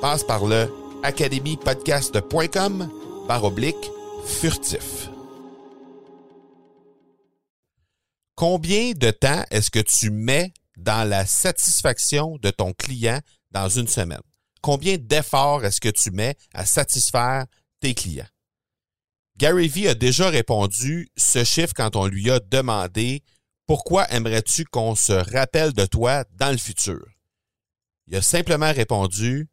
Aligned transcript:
Passe 0.00 0.24
par 0.24 0.46
le 0.46 0.72
academypodcast.com 1.02 2.90
par 3.28 3.44
oblique 3.44 3.90
furtif. 4.24 5.10
Combien 8.34 8.92
de 8.92 9.10
temps 9.10 9.44
est-ce 9.50 9.70
que 9.70 9.80
tu 9.80 10.10
mets 10.10 10.54
dans 10.78 11.06
la 11.06 11.26
satisfaction 11.26 12.38
de 12.38 12.50
ton 12.50 12.72
client 12.72 13.20
dans 13.50 13.68
une 13.68 13.88
semaine? 13.88 14.22
Combien 14.62 14.96
d'efforts 14.96 15.66
est-ce 15.66 15.82
que 15.82 15.90
tu 15.90 16.10
mets 16.10 16.34
à 16.54 16.64
satisfaire 16.64 17.44
tes 17.80 17.92
clients? 17.92 18.28
Gary 19.36 19.68
Vee 19.68 19.88
a 19.88 19.94
déjà 19.94 20.30
répondu 20.30 21.10
ce 21.18 21.44
chiffre 21.44 21.74
quand 21.76 21.96
on 21.96 22.06
lui 22.06 22.30
a 22.30 22.40
demandé 22.40 23.22
pourquoi 23.66 24.10
aimerais-tu 24.10 24.64
qu'on 24.64 24.94
se 24.94 25.12
rappelle 25.12 25.74
de 25.74 25.84
toi 25.84 26.24
dans 26.32 26.50
le 26.50 26.58
futur? 26.58 27.06
Il 28.06 28.16
a 28.16 28.22
simplement 28.22 28.72
répondu 28.72 29.46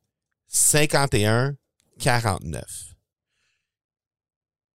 51 0.47 1.55
49. 1.99 2.63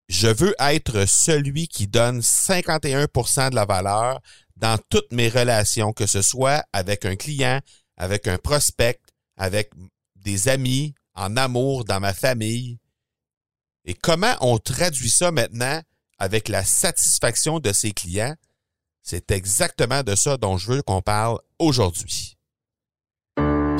Je 0.08 0.28
veux 0.28 0.54
être 0.58 1.06
celui 1.08 1.68
qui 1.68 1.86
donne 1.86 2.20
51% 2.20 3.50
de 3.50 3.54
la 3.54 3.64
valeur 3.64 4.20
dans 4.56 4.78
toutes 4.90 5.12
mes 5.12 5.28
relations, 5.28 5.92
que 5.92 6.06
ce 6.06 6.22
soit 6.22 6.64
avec 6.72 7.04
un 7.04 7.16
client, 7.16 7.60
avec 7.96 8.28
un 8.28 8.36
prospect, 8.36 9.00
avec 9.36 9.70
des 10.16 10.48
amis, 10.48 10.94
en 11.14 11.36
amour, 11.36 11.84
dans 11.84 12.00
ma 12.00 12.12
famille. 12.12 12.78
Et 13.84 13.94
comment 13.94 14.36
on 14.40 14.58
traduit 14.58 15.10
ça 15.10 15.32
maintenant 15.32 15.80
avec 16.18 16.48
la 16.48 16.64
satisfaction 16.64 17.58
de 17.58 17.72
ses 17.72 17.92
clients? 17.92 18.36
C'est 19.02 19.30
exactement 19.30 20.02
de 20.02 20.14
ça 20.14 20.36
dont 20.36 20.58
je 20.58 20.72
veux 20.72 20.82
qu'on 20.82 21.02
parle 21.02 21.38
aujourd'hui. 21.58 22.36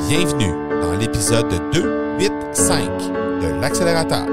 Bienvenue 0.09 0.62
dans 0.83 0.93
l'épisode 0.97 1.47
285 1.71 2.89
de 3.41 3.61
l'accélérateur. 3.61 4.27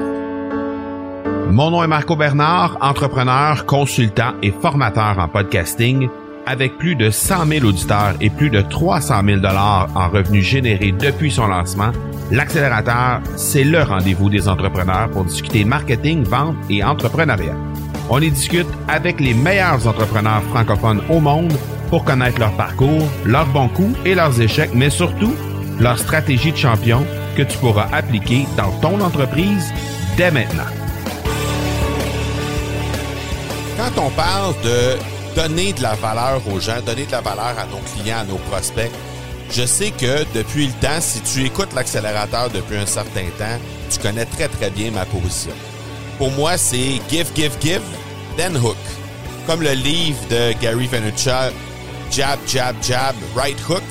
Mon 1.50 1.71
nom 1.71 1.84
est 1.84 1.87
Marco 1.87 2.16
Bernard, 2.16 2.77
entrepreneur, 2.81 3.66
consultant 3.66 4.33
et 4.43 4.50
formateur 4.50 5.19
en 5.19 5.28
podcasting 5.28 6.09
avec 6.47 6.77
plus 6.78 6.97
de 6.97 7.10
100 7.10 7.47
000 7.47 7.66
auditeurs 7.66 8.15
et 8.21 8.31
plus 8.31 8.50
de 8.50 8.62
300 8.62 9.22
000 9.25 9.37
dollars 9.39 9.89
en 9.94 10.09
revenus 10.09 10.44
générés 10.44 10.93
depuis 10.93 11.31
son 11.31 11.47
lancement, 11.47 11.93
l'accélérateur, 12.33 13.21
c'est 13.37 13.62
le 13.62 13.83
rendez-vous 13.83 14.28
des 14.28 14.49
entrepreneurs 14.49 15.10
pour 15.10 15.25
discuter 15.25 15.65
marketing, 15.65 16.25
vente 16.25 16.56
et 16.69 16.83
entrepreneuriat. 16.83 17.55
On 18.09 18.21
y 18.21 18.31
discute 18.31 18.66
avec 18.89 19.21
les 19.21 19.34
meilleurs 19.34 19.87
entrepreneurs 19.87 20.43
francophones 20.50 21.03
au 21.10 21.21
monde 21.21 21.53
pour 21.91 22.05
connaître 22.05 22.41
leur 22.41 22.53
parcours, 22.56 23.06
leurs 23.25 23.47
bons 23.47 23.69
coups 23.69 23.97
et 24.05 24.16
leurs 24.16 24.41
échecs, 24.41 24.71
mais 24.75 24.91
surtout 24.91 25.34
leur 25.81 25.99
stratégie 25.99 26.53
de 26.53 26.57
champion 26.57 27.07
que 27.37 27.43
tu 27.43 27.57
pourras 27.59 27.89
appliquer 27.93 28.47
dans 28.57 28.71
ton 28.81 29.01
entreprise 29.01 29.73
dès 30.17 30.31
maintenant. 30.31 30.71
Quand 33.77 34.03
on 34.03 34.11
parle 34.11 34.55
de 34.63 34.99
donner 35.35 35.73
de 35.73 35.83
la 35.83 35.95
valeur 35.95 36.43
aux 36.53 36.61
gens, 36.61 36.81
donner 36.85 37.07
de 37.07 37.13
la 37.13 37.21
valeur 37.21 37.55
à 37.59 37.67
nos 37.71 37.81
clients, 37.95 38.19
à 38.21 38.25
nos 38.25 38.37
prospects. 38.37 38.91
Je 39.51 39.67
sais 39.67 39.91
que 39.91 40.25
depuis 40.35 40.67
le 40.67 40.73
temps, 40.75 41.01
si 41.01 41.21
tu 41.23 41.45
écoutes 41.45 41.73
l'accélérateur 41.75 42.51
depuis 42.51 42.77
un 42.77 42.87
certain 42.87 43.27
temps, 43.39 43.59
tu 43.91 43.99
connais 43.99 44.27
très 44.27 44.49
très 44.49 44.71
bien 44.71 44.91
ma 44.91 45.05
position. 45.05 45.53
Pour 46.19 46.31
moi, 46.33 46.57
c'est 46.57 47.01
give, 47.09 47.31
give, 47.35 47.53
give, 47.61 47.83
then 48.37 48.57
hook. 48.57 48.77
Comme 49.47 49.63
le 49.63 49.73
livre 49.73 50.19
de 50.29 50.53
Gary 50.61 50.87
Vaynerchuk, 50.87 51.55
Jab, 52.11 52.39
Jab, 52.47 52.77
Jab, 52.83 53.15
Right 53.35 53.59
Hook, 53.69 53.83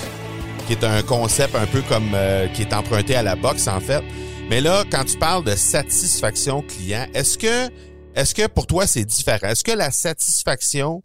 qui 0.69 0.75
est 0.75 0.85
un 0.85 1.01
concept 1.01 1.55
un 1.55 1.65
peu 1.65 1.81
comme 1.81 2.11
euh, 2.13 2.47
qui 2.49 2.61
est 2.61 2.75
emprunté 2.75 3.15
à 3.15 3.23
la 3.23 3.35
boxe 3.35 3.67
en 3.67 3.79
fait. 3.79 4.03
Mais 4.51 4.61
là, 4.61 4.83
quand 4.91 5.03
tu 5.03 5.17
parles 5.17 5.43
de 5.43 5.55
satisfaction 5.55 6.61
client, 6.61 7.07
est-ce 7.15 7.39
que 7.39 7.71
est-ce 8.13 8.35
que 8.35 8.45
pour 8.45 8.67
toi 8.67 8.85
c'est 8.85 9.03
différent? 9.03 9.47
Est-ce 9.47 9.63
que 9.63 9.71
la 9.71 9.89
satisfaction 9.89 11.01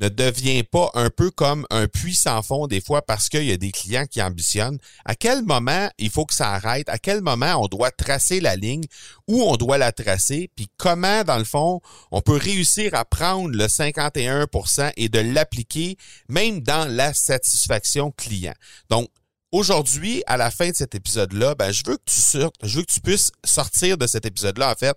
ne 0.00 0.08
devient 0.08 0.62
pas 0.62 0.90
un 0.94 1.10
peu 1.10 1.30
comme 1.30 1.66
un 1.70 1.86
puits 1.86 2.14
sans 2.14 2.42
fond 2.42 2.66
des 2.66 2.80
fois 2.80 3.02
parce 3.02 3.28
qu'il 3.28 3.44
y 3.44 3.52
a 3.52 3.56
des 3.56 3.70
clients 3.70 4.06
qui 4.06 4.22
ambitionnent. 4.22 4.78
À 5.04 5.14
quel 5.14 5.42
moment 5.42 5.88
il 5.98 6.10
faut 6.10 6.24
que 6.24 6.34
ça 6.34 6.52
arrête? 6.52 6.88
À 6.88 6.98
quel 6.98 7.20
moment 7.20 7.62
on 7.62 7.66
doit 7.66 7.90
tracer 7.90 8.40
la 8.40 8.56
ligne? 8.56 8.84
Où 9.28 9.42
on 9.42 9.56
doit 9.56 9.78
la 9.78 9.92
tracer? 9.92 10.50
Puis 10.56 10.68
comment, 10.76 11.22
dans 11.24 11.38
le 11.38 11.44
fond, 11.44 11.80
on 12.10 12.22
peut 12.22 12.36
réussir 12.36 12.94
à 12.94 13.04
prendre 13.04 13.50
le 13.50 13.66
51% 13.66 14.92
et 14.96 15.08
de 15.08 15.20
l'appliquer 15.20 15.96
même 16.28 16.60
dans 16.60 16.90
la 16.90 17.12
satisfaction 17.14 18.10
client? 18.10 18.54
Donc, 18.88 19.08
Aujourd'hui, 19.52 20.22
à 20.28 20.36
la 20.36 20.52
fin 20.52 20.70
de 20.70 20.76
cet 20.76 20.94
épisode-là, 20.94 21.56
ben, 21.56 21.72
je 21.72 21.82
veux 21.84 21.96
que 21.96 22.04
tu 22.06 22.20
sortes, 22.20 22.54
je 22.62 22.78
veux 22.78 22.84
que 22.84 22.92
tu 22.92 23.00
puisses 23.00 23.32
sortir 23.44 23.98
de 23.98 24.06
cet 24.06 24.24
épisode-là, 24.24 24.70
en 24.70 24.74
fait, 24.76 24.96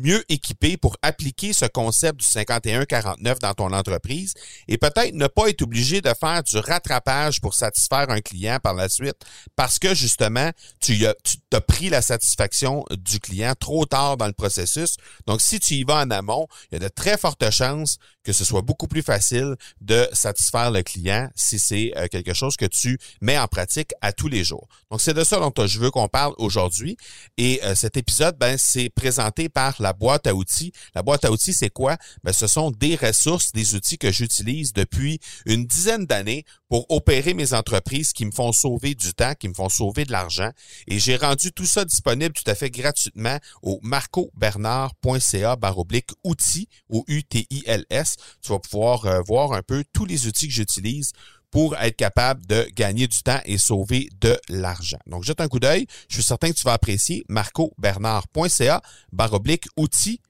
mieux 0.00 0.24
équipé 0.28 0.76
pour 0.76 0.96
appliquer 1.02 1.52
ce 1.52 1.66
concept 1.66 2.20
du 2.20 2.26
51-49 2.26 3.38
dans 3.40 3.54
ton 3.54 3.72
entreprise 3.72 4.34
et 4.68 4.78
peut-être 4.78 5.14
ne 5.14 5.26
pas 5.26 5.48
être 5.48 5.62
obligé 5.62 6.00
de 6.00 6.10
faire 6.18 6.42
du 6.42 6.58
rattrapage 6.58 7.40
pour 7.40 7.54
satisfaire 7.54 8.10
un 8.10 8.20
client 8.20 8.58
par 8.62 8.74
la 8.74 8.88
suite 8.88 9.16
parce 9.56 9.78
que 9.78 9.94
justement, 9.94 10.50
tu 10.80 11.06
as, 11.06 11.60
pris 11.60 11.90
la 11.90 12.02
satisfaction 12.02 12.84
du 12.90 13.20
client 13.20 13.54
trop 13.58 13.84
tard 13.86 14.16
dans 14.16 14.26
le 14.26 14.32
processus. 14.32 14.96
Donc, 15.26 15.40
si 15.40 15.60
tu 15.60 15.74
y 15.74 15.84
vas 15.84 16.02
en 16.02 16.10
amont, 16.10 16.46
il 16.70 16.74
y 16.74 16.76
a 16.76 16.88
de 16.88 16.88
très 16.88 17.16
fortes 17.16 17.50
chances 17.50 17.98
que 18.24 18.32
ce 18.32 18.44
soit 18.44 18.62
beaucoup 18.62 18.86
plus 18.86 19.02
facile 19.02 19.56
de 19.80 20.08
satisfaire 20.12 20.70
le 20.70 20.82
client 20.82 21.28
si 21.34 21.58
c'est 21.58 21.92
euh, 21.96 22.06
quelque 22.08 22.34
chose 22.34 22.56
que 22.56 22.66
tu 22.66 22.98
mets 23.20 23.38
en 23.38 23.46
pratique 23.46 23.92
à 24.00 24.12
tous 24.12 24.28
les 24.28 24.44
jours. 24.44 24.68
Donc, 24.90 25.00
c'est 25.00 25.14
de 25.14 25.24
ça 25.24 25.38
dont 25.38 25.52
je 25.66 25.78
veux 25.78 25.90
qu'on 25.90 26.08
parle 26.08 26.34
aujourd'hui. 26.38 26.96
Et 27.36 27.60
euh, 27.64 27.74
cet 27.74 27.96
épisode, 27.96 28.36
ben, 28.38 28.56
c'est 28.58 28.90
présenté 28.90 29.48
par 29.48 29.80
la 29.80 29.92
boîte 29.92 30.26
à 30.26 30.34
outils. 30.34 30.72
La 30.94 31.02
boîte 31.02 31.24
à 31.24 31.30
outils, 31.30 31.54
c'est 31.54 31.70
quoi? 31.70 31.96
Ben, 32.22 32.32
ce 32.32 32.46
sont 32.46 32.70
des 32.70 32.96
ressources, 32.96 33.52
des 33.52 33.74
outils 33.74 33.98
que 33.98 34.10
j'utilise 34.10 34.72
depuis 34.72 35.20
une 35.46 35.66
dizaine 35.66 36.06
d'années 36.06 36.44
pour 36.68 36.86
opérer 36.90 37.34
mes 37.34 37.52
entreprises 37.52 38.12
qui 38.12 38.24
me 38.24 38.30
font 38.30 38.52
sauver 38.52 38.94
du 38.94 39.12
temps, 39.12 39.34
qui 39.34 39.48
me 39.48 39.54
font 39.54 39.68
sauver 39.68 40.04
de 40.04 40.12
l'argent. 40.12 40.50
Et 40.86 40.98
j'ai 40.98 41.16
rendu 41.16 41.52
tout 41.52 41.66
ça 41.66 41.84
disponible 41.84 42.32
tout 42.32 42.48
à 42.48 42.54
fait 42.54 42.70
gratuitement 42.70 43.38
au 43.62 43.80
marcobernard.ca 43.82 45.56
baroblique 45.56 46.10
outils, 46.24 46.68
ou 46.88 47.04
U-T-I-L-S. 47.08 48.09
Tu 48.42 48.52
vas 48.52 48.58
pouvoir 48.58 49.06
euh, 49.06 49.20
voir 49.26 49.52
un 49.52 49.62
peu 49.62 49.84
tous 49.92 50.04
les 50.04 50.26
outils 50.26 50.48
que 50.48 50.54
j'utilise 50.54 51.12
pour 51.50 51.76
être 51.76 51.96
capable 51.96 52.46
de 52.46 52.68
gagner 52.74 53.08
du 53.08 53.22
temps 53.22 53.40
et 53.44 53.58
sauver 53.58 54.08
de 54.20 54.38
l'argent. 54.48 54.98
Donc, 55.06 55.24
jette 55.24 55.40
un 55.40 55.48
coup 55.48 55.58
d'œil. 55.58 55.86
Je 56.08 56.14
suis 56.14 56.22
certain 56.22 56.50
que 56.50 56.56
tu 56.56 56.62
vas 56.62 56.74
apprécier 56.74 57.24
marcobernard.ca 57.28 58.82
baroblique 59.12 59.66
outils 59.76 60.20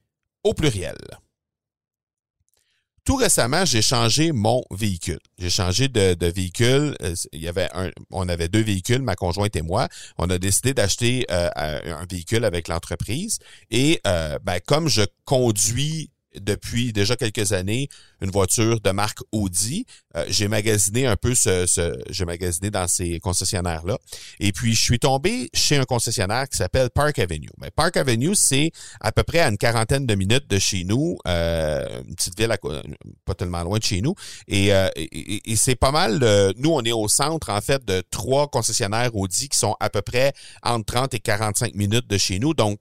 au 0.44 0.54
pluriel. 0.54 0.96
tout 3.04 3.16
récemment, 3.16 3.64
j'ai 3.64 3.82
changé 3.82 4.30
mon 4.30 4.62
véhicule. 4.70 5.18
J'ai 5.36 5.50
changé 5.50 5.88
de, 5.88 6.32
véhicule. 6.32 6.96
Euh, 7.02 7.90
on 8.10 8.28
avait 8.28 8.48
deux 8.48 8.62
véhicules, 8.62 9.02
ma 9.02 9.16
conjointe 9.16 9.56
et 9.56 9.62
moi. 9.62 9.88
On 10.16 10.30
a 10.30 10.38
décidé 10.38 10.74
d'acheter 10.74 11.26
euh, 11.30 11.50
un 11.56 12.06
véhicule 12.08 12.44
avec 12.44 12.68
l'entreprise. 12.68 13.38
Et 13.70 14.00
ben, 14.04 14.60
comme 14.64 14.88
je 14.88 15.02
conduis 15.24 16.09
depuis 16.38 16.92
déjà 16.92 17.16
quelques 17.16 17.52
années 17.52 17.88
une 18.20 18.30
voiture 18.30 18.80
de 18.80 18.90
marque 18.90 19.20
Audi. 19.32 19.86
Euh, 20.16 20.24
j'ai 20.28 20.48
magasiné 20.48 21.06
un 21.06 21.16
peu 21.16 21.34
ce, 21.34 21.66
ce 21.66 21.96
j'ai 22.10 22.24
magasiné 22.24 22.70
dans 22.70 22.86
ces 22.86 23.18
concessionnaires 23.20 23.84
là 23.84 23.98
et 24.38 24.52
puis 24.52 24.74
je 24.74 24.82
suis 24.82 24.98
tombé 24.98 25.50
chez 25.54 25.76
un 25.76 25.84
concessionnaire 25.84 26.48
qui 26.48 26.56
s'appelle 26.56 26.90
Park 26.90 27.18
Avenue. 27.18 27.50
Mais 27.60 27.70
Park 27.70 27.96
Avenue 27.96 28.34
c'est 28.34 28.72
à 29.00 29.12
peu 29.12 29.22
près 29.22 29.40
à 29.40 29.48
une 29.48 29.58
quarantaine 29.58 30.06
de 30.06 30.14
minutes 30.14 30.48
de 30.48 30.58
chez 30.58 30.84
nous, 30.84 31.18
euh, 31.26 32.02
une 32.06 32.14
petite 32.14 32.38
ville 32.38 32.54
pas 33.24 33.34
tellement 33.34 33.62
loin 33.62 33.78
de 33.78 33.84
chez 33.84 34.00
nous 34.00 34.14
et, 34.48 34.72
euh, 34.72 34.88
et, 34.96 35.50
et 35.52 35.56
c'est 35.56 35.76
pas 35.76 35.92
mal 35.92 36.18
nous 36.56 36.70
on 36.70 36.82
est 36.82 36.92
au 36.92 37.08
centre 37.08 37.50
en 37.50 37.60
fait 37.60 37.84
de 37.84 38.02
trois 38.10 38.48
concessionnaires 38.48 39.14
Audi 39.14 39.48
qui 39.48 39.58
sont 39.58 39.76
à 39.80 39.90
peu 39.90 40.02
près 40.02 40.32
entre 40.62 40.84
30 40.84 41.14
et 41.14 41.20
45 41.20 41.74
minutes 41.74 42.08
de 42.08 42.18
chez 42.18 42.38
nous 42.38 42.54
donc 42.54 42.78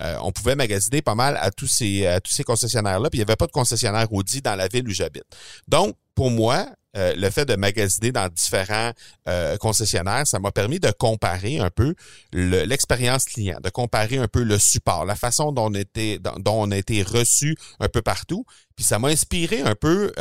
euh, 0.00 0.16
on 0.22 0.32
pouvait 0.32 0.56
magasiner 0.56 1.02
pas 1.02 1.14
mal 1.14 1.38
à 1.40 1.50
tous 1.50 1.66
ces, 1.66 2.18
tous 2.24 2.32
ces 2.32 2.44
concessionnaires-là, 2.44 3.10
puis 3.10 3.18
il 3.18 3.20
n'y 3.20 3.28
avait 3.28 3.36
pas 3.36 3.46
de 3.46 3.52
concessionnaire 3.52 4.12
Audi 4.12 4.40
dans 4.40 4.54
la 4.56 4.68
ville 4.68 4.88
où 4.88 4.92
j'habite. 4.92 5.24
Donc, 5.68 5.96
pour 6.14 6.30
moi, 6.30 6.66
euh, 6.96 7.14
le 7.16 7.30
fait 7.30 7.44
de 7.44 7.54
magasiner 7.54 8.10
dans 8.10 8.28
différents 8.28 8.92
euh, 9.28 9.56
concessionnaires, 9.58 10.26
ça 10.26 10.40
m'a 10.40 10.50
permis 10.50 10.80
de 10.80 10.90
comparer 10.90 11.58
un 11.58 11.70
peu 11.70 11.94
l'expérience 12.32 13.24
client, 13.26 13.58
de 13.62 13.70
comparer 13.70 14.18
un 14.18 14.26
peu 14.26 14.42
le 14.42 14.58
support, 14.58 15.04
la 15.04 15.14
façon 15.14 15.52
dont 15.52 15.70
on 15.70 15.74
était, 15.74 16.18
dont 16.18 16.66
on 16.66 16.70
a 16.72 16.76
été 16.76 17.02
reçu 17.02 17.56
un 17.78 17.88
peu 17.88 18.02
partout. 18.02 18.44
Puis 18.74 18.84
ça 18.84 18.98
m'a 18.98 19.08
inspiré 19.08 19.60
un 19.60 19.74
peu 19.74 20.12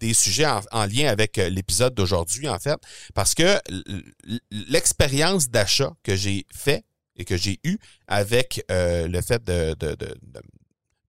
des 0.00 0.14
sujets 0.14 0.46
en 0.72 0.86
lien 0.86 1.08
avec 1.08 1.36
l'épisode 1.36 1.94
d'aujourd'hui, 1.94 2.48
en 2.48 2.58
fait, 2.58 2.78
parce 3.14 3.34
que 3.34 3.60
l'expérience 4.50 5.50
d'achat 5.50 5.92
que 6.02 6.16
j'ai 6.16 6.46
fait 6.52 6.84
et 7.16 7.24
que 7.24 7.36
j'ai 7.36 7.58
eu 7.64 7.78
avec 8.06 8.64
euh, 8.70 9.08
le 9.08 9.20
fait 9.20 9.42
de, 9.44 9.74
de, 9.78 9.94
de, 9.94 10.14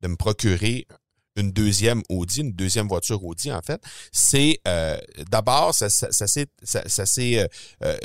de, 0.01 0.07
me 0.07 0.15
procurer 0.15 0.85
une 1.35 1.51
deuxième 1.51 2.03
Audi, 2.09 2.41
une 2.41 2.51
deuxième 2.51 2.87
voiture 2.87 3.23
Audi, 3.23 3.51
en 3.51 3.61
fait, 3.61 3.81
c'est 4.11 4.59
euh, 4.67 4.97
d'abord, 5.31 5.73
ça, 5.73 5.89
ça, 5.89 6.11
ça, 6.11 6.27
ça, 6.27 6.83
ça, 6.85 7.21
euh, 7.21 7.47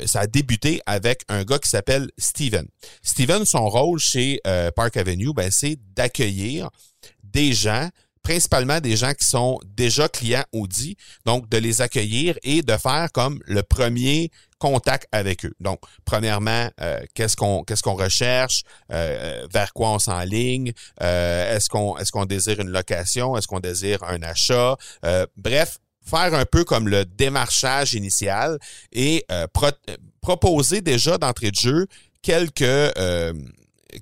ça 0.05 0.21
a 0.21 0.27
débuté 0.27 0.81
avec 0.85 1.23
un 1.27 1.43
gars 1.43 1.59
qui 1.59 1.69
s'appelle 1.69 2.09
Steven. 2.17 2.65
Steven, 3.03 3.45
son 3.45 3.69
rôle 3.69 3.99
chez 3.99 4.39
Park 4.75 4.97
Avenue, 4.97 5.33
ben, 5.33 5.51
c'est 5.51 5.77
d'accueillir 5.93 6.69
des 7.23 7.53
gens 7.53 7.89
principalement 8.23 8.79
des 8.79 8.95
gens 8.95 9.13
qui 9.13 9.25
sont 9.25 9.59
déjà 9.65 10.07
clients 10.07 10.43
Audi, 10.51 10.97
donc 11.25 11.49
de 11.49 11.57
les 11.57 11.81
accueillir 11.81 12.37
et 12.43 12.61
de 12.61 12.77
faire 12.77 13.11
comme 13.11 13.39
le 13.45 13.63
premier 13.63 14.29
contact 14.59 15.07
avec 15.11 15.45
eux. 15.45 15.53
Donc, 15.59 15.79
premièrement, 16.05 16.69
euh, 16.81 16.99
qu'est-ce 17.15 17.35
qu'on 17.35 17.63
qu'est-ce 17.63 17.81
qu'on 17.81 17.95
recherche, 17.95 18.63
euh, 18.91 19.47
vers 19.51 19.73
quoi 19.73 19.91
on 19.91 19.99
s'enligne, 19.99 20.73
euh, 21.01 21.55
est-ce 21.55 21.69
qu'on 21.69 21.97
est-ce 21.97 22.11
qu'on 22.11 22.25
désire 22.25 22.59
une 22.59 22.69
location, 22.69 23.35
est-ce 23.35 23.47
qu'on 23.47 23.61
désire 23.61 24.03
un 24.03 24.21
achat, 24.21 24.75
bref, 25.37 25.79
faire 26.05 26.33
un 26.33 26.45
peu 26.45 26.63
comme 26.63 26.87
le 26.87 27.05
démarchage 27.05 27.93
initial 27.93 28.59
et 28.91 29.25
proposer 30.21 30.81
déjà 30.81 31.17
d'entrée 31.17 31.51
de 31.51 31.55
jeu 31.55 31.87
quelques 32.21 32.93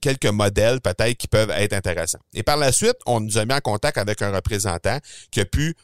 quelques 0.02 0.26
modèles 0.26 0.82
peut-être 0.82 1.16
qui 1.18 1.28
peuvent 1.28 1.52
être 1.52 1.74
intéressants. 1.74 2.20
Et 2.34 2.44
par 2.44 2.58
la 2.58 2.72
suite, 2.72 2.98
on 3.06 3.22
nous 3.22 3.38
a 3.38 3.46
mis 3.46 3.54
en 3.54 3.62
contact 3.62 3.98
avec 3.98 4.22
un 4.22 4.34
représentant 4.34 4.98
qui 5.32 5.40
a 5.40 5.46
pu 5.46 5.76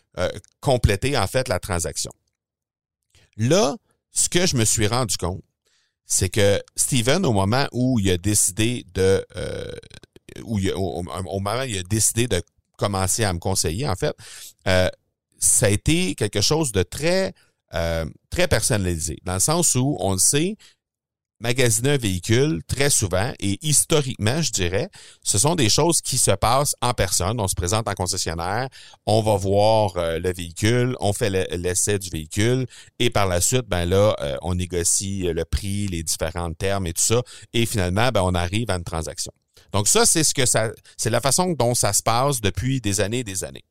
compléter 0.59 1.17
en 1.17 1.27
fait 1.27 1.47
la 1.47 1.59
transaction. 1.59 2.11
Là, 3.37 3.75
ce 4.13 4.29
que 4.29 4.45
je 4.45 4.55
me 4.55 4.65
suis 4.65 4.87
rendu 4.87 5.17
compte, 5.17 5.43
c'est 6.05 6.29
que 6.29 6.61
Steven, 6.75 7.25
au 7.25 7.33
moment 7.33 7.67
où 7.71 7.99
il 7.99 8.09
a 8.11 8.17
décidé 8.17 8.85
de 8.93 9.25
euh, 9.35 9.71
où 10.43 10.59
au, 10.75 11.03
moment 11.03 11.59
où 11.59 11.63
il 11.63 11.77
a 11.77 11.83
décidé 11.83 12.27
de 12.27 12.41
commencer 12.77 13.23
à 13.23 13.33
me 13.33 13.39
conseiller, 13.39 13.87
en 13.87 13.95
fait, 13.95 14.15
euh, 14.67 14.89
ça 15.39 15.65
a 15.65 15.69
été 15.69 16.15
quelque 16.15 16.41
chose 16.41 16.71
de 16.71 16.83
très 16.83 17.33
euh, 17.73 18.05
très 18.29 18.47
personnalisé, 18.47 19.17
dans 19.23 19.33
le 19.33 19.39
sens 19.39 19.73
où 19.75 19.97
on 19.99 20.13
le 20.13 20.19
sait, 20.19 20.57
magasiner 21.43 21.91
un 21.91 21.97
véhicule, 21.97 22.61
très 22.67 22.89
souvent, 22.89 23.33
et 23.39 23.59
historiquement, 23.61 24.41
je 24.41 24.51
dirais, 24.51 24.89
ce 25.23 25.37
sont 25.37 25.55
des 25.55 25.69
choses 25.69 26.01
qui 26.01 26.17
se 26.17 26.31
passent 26.31 26.75
en 26.81 26.93
personne. 26.93 27.39
On 27.39 27.49
se 27.49 27.55
présente 27.55 27.87
en 27.87 27.93
concessionnaire, 27.93 28.69
on 29.05 29.21
va 29.21 29.35
voir 29.35 29.97
euh, 29.97 30.19
le 30.19 30.31
véhicule, 30.31 30.95
on 31.01 31.11
fait 31.11 31.29
l'essai 31.29 31.99
du 31.99 32.09
véhicule, 32.09 32.65
et 32.97 33.09
par 33.09 33.27
la 33.27 33.41
suite, 33.41 33.67
ben 33.67 33.85
là, 33.85 34.15
euh, 34.21 34.37
on 34.41 34.55
négocie 34.55 35.23
le 35.23 35.43
prix, 35.43 35.87
les 35.87 36.01
différents 36.01 36.53
termes 36.53 36.87
et 36.87 36.93
tout 36.93 37.03
ça, 37.03 37.21
et 37.51 37.65
finalement, 37.65 38.09
ben, 38.09 38.21
on 38.23 38.33
arrive 38.33 38.71
à 38.71 38.75
une 38.75 38.83
transaction. 38.85 39.33
Donc 39.73 39.87
ça, 39.89 40.05
c'est 40.05 40.23
ce 40.23 40.33
que 40.33 40.45
ça, 40.45 40.71
c'est 40.97 41.09
la 41.09 41.19
façon 41.19 41.51
dont 41.51 41.75
ça 41.75 41.91
se 41.91 42.01
passe 42.01 42.39
depuis 42.39 42.79
des 42.79 43.01
années 43.01 43.19
et 43.19 43.23
des 43.23 43.43
années. 43.43 43.65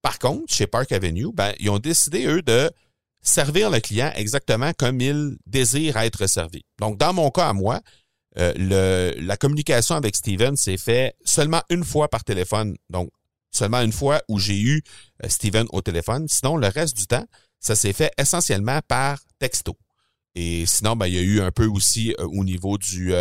Par 0.00 0.18
contre, 0.18 0.52
chez 0.52 0.66
Park 0.66 0.92
Avenue, 0.92 1.32
ben, 1.32 1.54
ils 1.58 1.70
ont 1.70 1.78
décidé, 1.78 2.26
eux, 2.26 2.42
de 2.42 2.70
servir 3.24 3.70
le 3.70 3.80
client 3.80 4.12
exactement 4.14 4.72
comme 4.78 5.00
il 5.00 5.36
désire 5.46 5.96
être 5.96 6.28
servi. 6.28 6.62
Donc, 6.78 6.98
dans 6.98 7.12
mon 7.12 7.30
cas 7.30 7.48
à 7.48 7.52
moi, 7.52 7.80
euh, 8.38 9.12
la 9.16 9.36
communication 9.36 9.96
avec 9.96 10.14
Steven 10.14 10.56
s'est 10.56 10.76
fait 10.76 11.16
seulement 11.24 11.62
une 11.70 11.84
fois 11.84 12.08
par 12.08 12.22
téléphone. 12.22 12.76
Donc, 12.90 13.10
seulement 13.50 13.80
une 13.80 13.92
fois 13.92 14.20
où 14.28 14.38
j'ai 14.38 14.60
eu 14.60 14.82
euh, 15.24 15.28
Steven 15.28 15.66
au 15.72 15.80
téléphone. 15.80 16.26
Sinon, 16.28 16.56
le 16.56 16.68
reste 16.68 16.96
du 16.96 17.06
temps, 17.06 17.24
ça 17.60 17.74
s'est 17.74 17.92
fait 17.92 18.12
essentiellement 18.18 18.80
par 18.86 19.18
texto. 19.38 19.76
Et 20.34 20.66
sinon, 20.66 20.96
ben, 20.96 21.06
il 21.06 21.14
y 21.14 21.18
a 21.18 21.22
eu 21.22 21.40
un 21.40 21.52
peu 21.52 21.66
aussi 21.66 22.14
euh, 22.18 22.26
au 22.26 22.44
niveau 22.44 22.76
du 22.76 23.14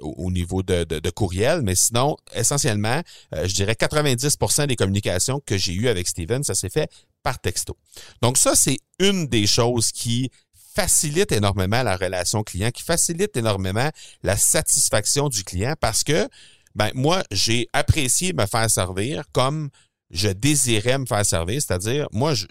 au 0.00 0.30
niveau 0.30 0.62
de, 0.62 0.84
de, 0.84 1.10
courriel, 1.10 1.62
mais 1.62 1.74
sinon, 1.74 2.16
essentiellement, 2.34 3.02
je 3.32 3.52
dirais 3.54 3.74
90% 3.74 4.66
des 4.66 4.76
communications 4.76 5.40
que 5.44 5.58
j'ai 5.58 5.74
eues 5.74 5.88
avec 5.88 6.08
Steven, 6.08 6.42
ça 6.42 6.54
s'est 6.54 6.70
fait 6.70 6.90
par 7.22 7.38
texto. 7.38 7.76
Donc 8.22 8.38
ça, 8.38 8.54
c'est 8.54 8.78
une 8.98 9.26
des 9.26 9.46
choses 9.46 9.92
qui 9.92 10.30
facilite 10.74 11.32
énormément 11.32 11.82
la 11.82 11.96
relation 11.96 12.42
client, 12.42 12.70
qui 12.70 12.82
facilite 12.82 13.36
énormément 13.36 13.90
la 14.22 14.36
satisfaction 14.36 15.28
du 15.28 15.44
client 15.44 15.74
parce 15.78 16.02
que 16.02 16.28
ben 16.74 16.90
moi, 16.94 17.22
j'ai 17.30 17.68
apprécié 17.72 18.32
me 18.32 18.46
faire 18.46 18.70
servir 18.70 19.24
comme 19.32 19.68
je 20.10 20.28
désirais 20.28 20.98
me 20.98 21.06
faire 21.06 21.24
servir, 21.24 21.60
c'est-à-dire 21.60 22.08
moi 22.12 22.34
je, 22.34 22.46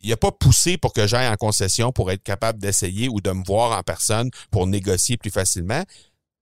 il 0.00 0.12
a 0.12 0.16
pas 0.16 0.32
poussé 0.32 0.78
pour 0.78 0.92
que 0.92 1.06
j'aille 1.06 1.28
en 1.28 1.36
concession 1.36 1.92
pour 1.92 2.10
être 2.10 2.22
capable 2.22 2.58
d'essayer 2.58 3.08
ou 3.08 3.20
de 3.20 3.30
me 3.30 3.44
voir 3.44 3.78
en 3.78 3.82
personne 3.82 4.30
pour 4.50 4.66
négocier 4.66 5.16
plus 5.16 5.30
facilement. 5.30 5.84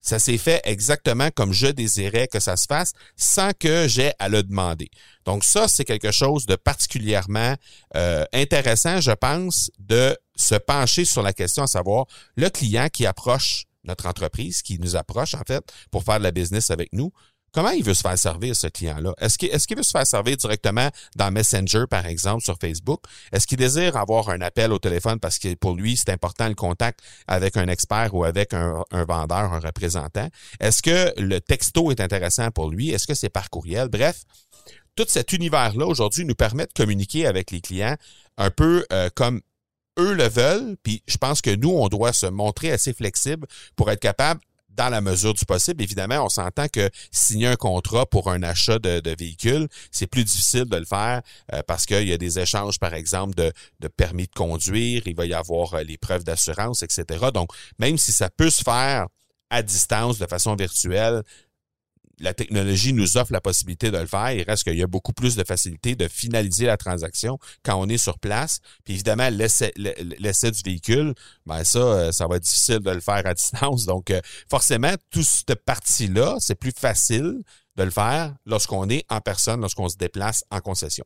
Ça 0.01 0.19
s'est 0.19 0.39
fait 0.39 0.61
exactement 0.65 1.31
comme 1.35 1.53
je 1.53 1.67
désirais 1.67 2.29
que 2.29 2.39
ça 2.39 2.57
se 2.57 2.67
fasse 2.67 2.93
sans 3.17 3.51
que 3.59 3.89
j'aie 3.89 4.15
à 4.19 4.29
le 4.29 4.43
demander. 4.43 4.91
Donc 5.25 5.43
ça, 5.43 5.67
c'est 5.67 5.85
quelque 5.85 6.13
chose 6.13 6.47
de 6.47 6.55
particulièrement 6.55 7.57
euh, 7.97 8.25
intéressant, 8.33 9.01
je 9.01 9.11
pense, 9.11 9.71
de 9.81 10.17
se 10.37 10.55
pencher 10.55 11.05
sur 11.05 11.23
la 11.23 11.33
question, 11.33 11.65
à 11.65 11.67
savoir 11.67 12.07
le 12.37 12.49
client 12.49 12.89
qui 12.93 13.07
approche 13.07 13.65
notre 13.85 14.07
entreprise, 14.07 14.63
qui 14.63 14.79
nous 14.79 14.95
approche 14.95 15.35
en 15.35 15.43
fait 15.47 15.65
pour 15.91 16.05
faire 16.05 16.19
de 16.19 16.25
la 16.25 16.31
business 16.31 16.71
avec 16.71 16.93
nous, 16.93 17.13
Comment 17.53 17.71
il 17.71 17.83
veut 17.83 17.95
se 17.95 18.03
faire 18.03 18.19
servir, 18.19 18.55
ce 18.55 18.67
client-là? 18.67 19.15
Est-ce 19.19 19.39
qu'il 19.39 19.77
veut 19.77 19.83
se 19.83 19.91
faire 19.91 20.07
servir 20.07 20.37
directement 20.37 20.91
dans 21.17 21.31
Messenger, 21.31 21.85
par 21.89 22.07
exemple, 22.07 22.43
sur 22.43 22.57
Facebook? 22.61 23.01
Est-ce 23.33 23.47
qu'il 23.47 23.57
désire 23.57 23.97
avoir 23.97 24.29
un 24.29 24.41
appel 24.43 24.73
au 24.73 24.79
téléphone 24.79 25.19
parce 25.19 25.39
que 25.39 25.55
pour 25.55 25.75
lui, 25.75 25.97
c'est 25.97 26.11
important 26.11 26.49
le 26.49 26.55
contact 26.55 27.01
avec 27.27 27.57
un 27.57 27.69
expert 27.69 28.15
ou 28.15 28.25
avec 28.25 28.53
un, 28.53 28.85
vendeur, 28.91 29.53
un 29.53 29.61
représentant? 29.61 30.29
Est-ce 30.61 30.83
que 30.83 31.13
le 31.21 31.41
texto 31.41 31.91
est 31.91 32.01
intéressant 32.01 32.51
pour 32.51 32.71
lui? 32.71 32.91
Est-ce 32.91 33.07
que 33.07 33.15
c'est 33.15 33.31
par 33.31 33.49
courriel? 33.49 33.89
Bref, 33.89 34.25
tout 34.95 35.07
cet 35.09 35.33
univers-là, 35.33 35.87
aujourd'hui, 35.87 36.25
nous 36.25 36.35
permet 36.35 36.67
de 36.67 36.73
communiquer 36.73 37.27
avec 37.27 37.51
les 37.51 37.61
clients 37.61 37.97
un 38.37 38.51
peu 38.51 38.85
euh, 38.93 39.09
comme 39.15 39.41
eux 39.99 40.15
le 40.15 40.29
veulent, 40.29 40.77
puis 40.83 41.03
je 41.07 41.17
pense 41.17 41.41
que 41.41 41.55
nous, 41.55 41.71
on 41.71 41.89
doit 41.89 42.13
se 42.13 42.27
montrer 42.27 42.73
assez 42.73 42.93
flexible 42.93 43.47
pour 43.75 43.91
être 43.91 44.01
capable 44.01 44.41
dans 44.79 44.89
la 44.89 45.01
mesure 45.01 45.35
du 45.35 45.45
possible. 45.45 45.83
Évidemment, 45.83 46.25
on 46.25 46.29
s'entend 46.29 46.69
que 46.69 46.89
signer 47.11 47.49
un 47.49 47.57
contrat 47.57 48.07
pour 48.07 48.31
un 48.31 48.43
achat 48.45 48.79
de, 48.79 49.01
de 49.01 49.15
véhicule, 49.19 49.67
c'est 49.91 50.07
plus 50.07 50.25
difficile 50.25 50.67
de 50.67 50.77
le 50.77 50.85
faire 50.85 51.21
euh, 51.53 51.63
parce 51.67 51.85
qu'il 51.85 52.09
y 52.09 52.13
a 52.13 52.17
des 52.17 52.39
échanges, 52.39 52.79
par 52.79 52.95
exemple, 52.95 53.35
de, 53.35 53.53
permis 53.97 54.27
de 54.27 54.35
conduire, 54.35 55.03
il 55.07 55.17
va 55.17 55.27
y 55.27 55.35
avoir 55.35 55.75
euh, 55.75 55.83
les 55.83 55.99
preuves 55.99 56.23
d'assurance, 56.23 56.83
etc. 56.83 57.05
Donc, 57.35 57.51
même 57.79 57.99
si 57.99 58.13
ça 58.13 58.31
peut 58.31 58.51
se 58.51 58.63
faire 58.63 59.07
à 59.51 59.63
distance 59.63 60.19
de 60.19 60.27
façon 60.27 60.55
virtuelle, 60.55 61.23
la 62.21 62.35
technologie 62.35 62.93
nous 62.93 63.17
offre 63.17 63.33
la 63.33 63.41
possibilité 63.41 63.91
de 63.91 63.99
le 63.99 64.07
faire. 64.07 64.33
Il 64.33 64.43
reste 64.43 64.65
qu'il 64.65 64.77
y 64.77 64.83
a 64.83 64.87
beaucoup 64.87 65.13
plus 65.13 65.37
de 65.37 65.45
facilité 65.45 65.95
de 65.95 66.09
finaliser 66.09 66.67
la 66.67 66.77
transaction 66.77 67.39
quand 67.63 67.77
on 67.77 67.89
est 67.89 67.99
sur 67.99 68.19
place. 68.19 68.61
Puis 68.85 68.95
évidemment, 68.95 69.29
l'essai 69.31 70.51
du 70.51 70.63
véhicule, 70.63 71.15
ben 71.47 71.65
ça, 71.65 71.79
euh, 71.79 72.13
ça 72.13 72.27
va 72.27 72.37
être 72.37 72.43
difficile 72.43 72.81
de 72.81 72.91
le 72.91 73.01
faire 73.01 73.27
à 73.27 73.35
distance. 73.35 73.87
Donc, 73.87 74.11
euh, 74.11 74.21
forcément, 74.51 74.95
toute 75.11 75.25
cette 75.25 75.65
partie-là, 75.65 76.37
c'est 76.41 76.55
plus 76.55 76.73
facile 76.77 77.43
de 77.77 77.83
le 77.85 77.91
faire 77.91 78.35
lorsqu'on 78.45 78.89
est 78.89 79.05
en 79.09 79.21
personne, 79.21 79.61
lorsqu'on 79.61 79.89
se 79.89 79.97
déplace 79.97 80.45
en 80.51 80.61
concession. 80.61 81.05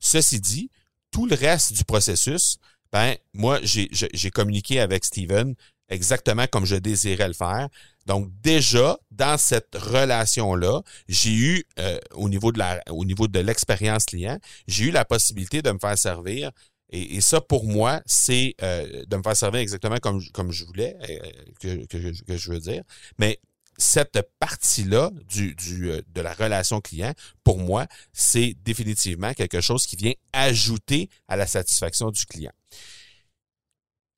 Ceci 0.00 0.40
dit, 0.40 0.70
tout 1.10 1.26
le 1.26 1.36
reste 1.36 1.72
du 1.72 1.84
processus, 1.84 2.58
ben 2.92 3.16
moi, 3.34 3.60
j'ai 3.62 4.30
communiqué 4.30 4.80
avec 4.80 5.04
Steven 5.04 5.54
exactement 5.88 6.46
comme 6.46 6.64
je 6.64 6.76
désirais 6.76 7.28
le 7.28 7.34
faire. 7.34 7.68
Donc 8.06 8.28
déjà 8.40 8.98
dans 9.10 9.38
cette 9.38 9.74
relation 9.74 10.54
là, 10.54 10.82
j'ai 11.08 11.34
eu 11.34 11.64
euh, 11.78 11.98
au 12.12 12.28
niveau 12.28 12.52
de 12.52 12.58
la 12.58 12.82
au 12.90 13.04
niveau 13.04 13.28
de 13.28 13.38
l'expérience 13.38 14.06
client, 14.06 14.38
j'ai 14.66 14.86
eu 14.86 14.90
la 14.90 15.04
possibilité 15.04 15.62
de 15.62 15.70
me 15.70 15.78
faire 15.78 15.96
servir 15.96 16.50
et, 16.90 17.20
ça 17.20 17.42
pour 17.42 17.64
moi 17.64 18.00
c'est 18.06 18.54
euh, 18.62 19.04
de 19.06 19.16
me 19.16 19.22
faire 19.22 19.36
servir 19.36 19.60
exactement 19.60 19.98
comme 19.98 20.22
comme 20.32 20.52
je 20.52 20.64
voulais 20.64 20.96
euh, 21.08 21.30
que, 21.60 21.86
que, 21.86 22.24
que, 22.24 22.36
je 22.36 22.50
veux 22.50 22.60
dire. 22.60 22.82
Mais 23.18 23.40
cette 23.76 24.18
partie-là 24.40 25.10
du, 25.28 25.54
du, 25.54 25.90
de 26.08 26.20
la 26.20 26.34
relation 26.34 26.80
client, 26.80 27.12
pour 27.44 27.58
moi, 27.58 27.86
c'est 28.12 28.56
définitivement 28.64 29.32
quelque 29.34 29.60
chose 29.60 29.86
qui 29.86 29.94
vient 29.94 30.14
ajouter 30.32 31.08
à 31.28 31.36
la 31.36 31.46
satisfaction 31.46 32.10
du 32.10 32.26
client. 32.26 32.50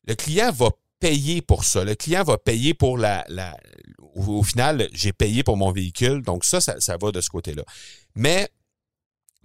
Le 0.06 0.14
client 0.14 0.50
va 0.50 0.70
payer 1.00 1.42
pour 1.42 1.64
ça. 1.64 1.84
Le 1.84 1.94
client 1.94 2.22
va 2.22 2.38
payer 2.38 2.74
pour 2.74 2.98
la... 2.98 3.24
la 3.28 3.56
au, 4.14 4.42
final, 4.42 4.88
j'ai 4.92 5.12
payé 5.12 5.42
pour 5.42 5.56
mon 5.56 5.72
véhicule, 5.72 6.22
donc 6.22 6.44
ça, 6.44 6.60
ça, 6.60 6.96
va 7.00 7.10
de 7.10 7.20
ce 7.20 7.30
côté-là. 7.30 7.62
Mais 8.14 8.48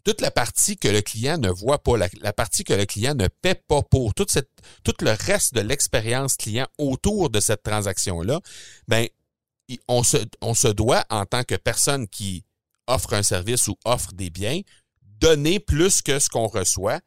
toute 0.04 0.22
la 0.22 0.32
partie 0.32 0.78
que 0.78 0.88
le 0.88 1.02
client 1.02 1.38
ne 1.38 1.50
voit 1.50 1.82
pas, 1.82 1.98
la, 1.98 2.34
partie 2.34 2.64
que 2.64 2.74
le 2.74 2.86
client 2.86 3.16
ne 3.16 3.28
paie 3.28 3.56
pas 3.56 3.82
pour, 3.82 4.14
toute 4.14 4.32
cette, 4.32 4.50
tout 4.84 4.94
le 5.02 5.12
reste 5.12 5.54
de 5.54 5.62
l'expérience 5.62 6.36
client 6.36 6.68
autour 6.78 7.30
de 7.30 7.40
cette 7.40 7.64
transaction-là, 7.64 8.42
ben, 8.88 9.08
on 9.88 10.04
se, 10.04 10.18
on 10.42 10.54
se 10.54 10.68
doit, 10.68 11.06
en 11.10 11.26
tant 11.26 11.44
que 11.44 11.56
personne 11.56 12.08
qui 12.08 12.44
offre 12.88 13.14
un 13.14 13.24
service 13.24 13.68
ou 13.68 13.76
offre 13.86 14.14
des 14.14 14.30
biens, 14.30 14.62
donner 15.02 15.60
plus 15.60 16.02
que 16.02 16.20
ce 16.20 16.30
qu'on 16.30 16.48
reçoit 16.48 17.00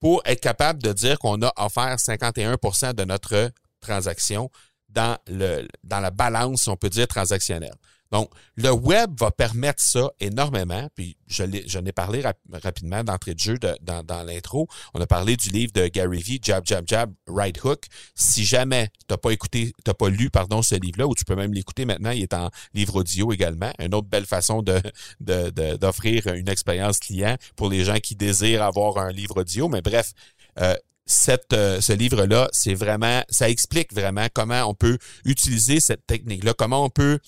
pour 0.00 0.22
être 0.24 0.40
capable 0.40 0.82
de 0.82 0.92
dire 0.92 1.18
qu'on 1.18 1.42
a 1.42 1.52
offert 1.56 1.96
51% 1.96 2.94
de 2.94 3.04
notre 3.04 3.50
transaction 3.80 4.50
dans, 4.88 5.16
le, 5.26 5.66
dans 5.84 6.00
la 6.00 6.10
balance, 6.10 6.68
on 6.68 6.76
peut 6.76 6.90
dire, 6.90 7.06
transactionnelle. 7.06 7.74
Donc, 8.12 8.28
le 8.56 8.72
web 8.72 9.12
va 9.18 9.30
permettre 9.30 9.80
ça 9.80 10.10
énormément. 10.18 10.88
Puis, 10.96 11.16
je 11.28 11.78
n'ai 11.78 11.92
parlé 11.92 12.22
rapidement 12.52 13.04
d'entrée 13.04 13.34
de 13.34 13.38
jeu 13.38 13.56
dans, 13.58 14.02
dans 14.02 14.22
l'intro. 14.24 14.66
On 14.94 15.00
a 15.00 15.06
parlé 15.06 15.36
du 15.36 15.50
livre 15.50 15.72
de 15.72 15.86
Gary 15.86 16.20
Vee, 16.20 16.40
Jab, 16.42 16.66
Jab, 16.66 16.84
Jab, 16.88 17.12
Right 17.28 17.62
Hook. 17.62 17.84
Si 18.16 18.44
jamais 18.44 18.88
tu 18.98 19.06
n'as 19.10 19.16
pas 19.16 19.30
écouté, 19.30 19.72
t'as 19.84 19.94
pas 19.94 20.08
lu, 20.08 20.28
pardon, 20.28 20.60
ce 20.60 20.74
livre-là, 20.74 21.06
ou 21.06 21.14
tu 21.14 21.24
peux 21.24 21.36
même 21.36 21.52
l'écouter 21.52 21.84
maintenant, 21.84 22.10
il 22.10 22.22
est 22.22 22.34
en 22.34 22.50
livre 22.74 22.96
audio 22.96 23.32
également. 23.32 23.72
Une 23.78 23.94
autre 23.94 24.08
belle 24.08 24.26
façon 24.26 24.62
de, 24.62 24.80
d'offrir 25.76 26.26
une 26.34 26.48
expérience 26.48 26.98
client 26.98 27.36
pour 27.54 27.70
les 27.70 27.84
gens 27.84 28.00
qui 28.00 28.16
désirent 28.16 28.64
avoir 28.64 28.98
un 28.98 29.12
livre 29.12 29.42
audio. 29.42 29.68
Mais 29.68 29.82
bref, 29.82 30.14
euh, 30.58 30.74
cette, 31.10 31.52
euh, 31.52 31.80
ce 31.80 31.92
livre-là, 31.92 32.48
c'est 32.52 32.74
vraiment, 32.74 33.22
ça 33.28 33.50
explique 33.50 33.92
vraiment 33.92 34.26
comment 34.32 34.62
on 34.64 34.74
peut 34.74 34.96
utiliser 35.24 35.80
cette 35.80 36.06
technique-là, 36.06 36.54
comment 36.54 36.84
on 36.84 36.90
peut 36.90 37.18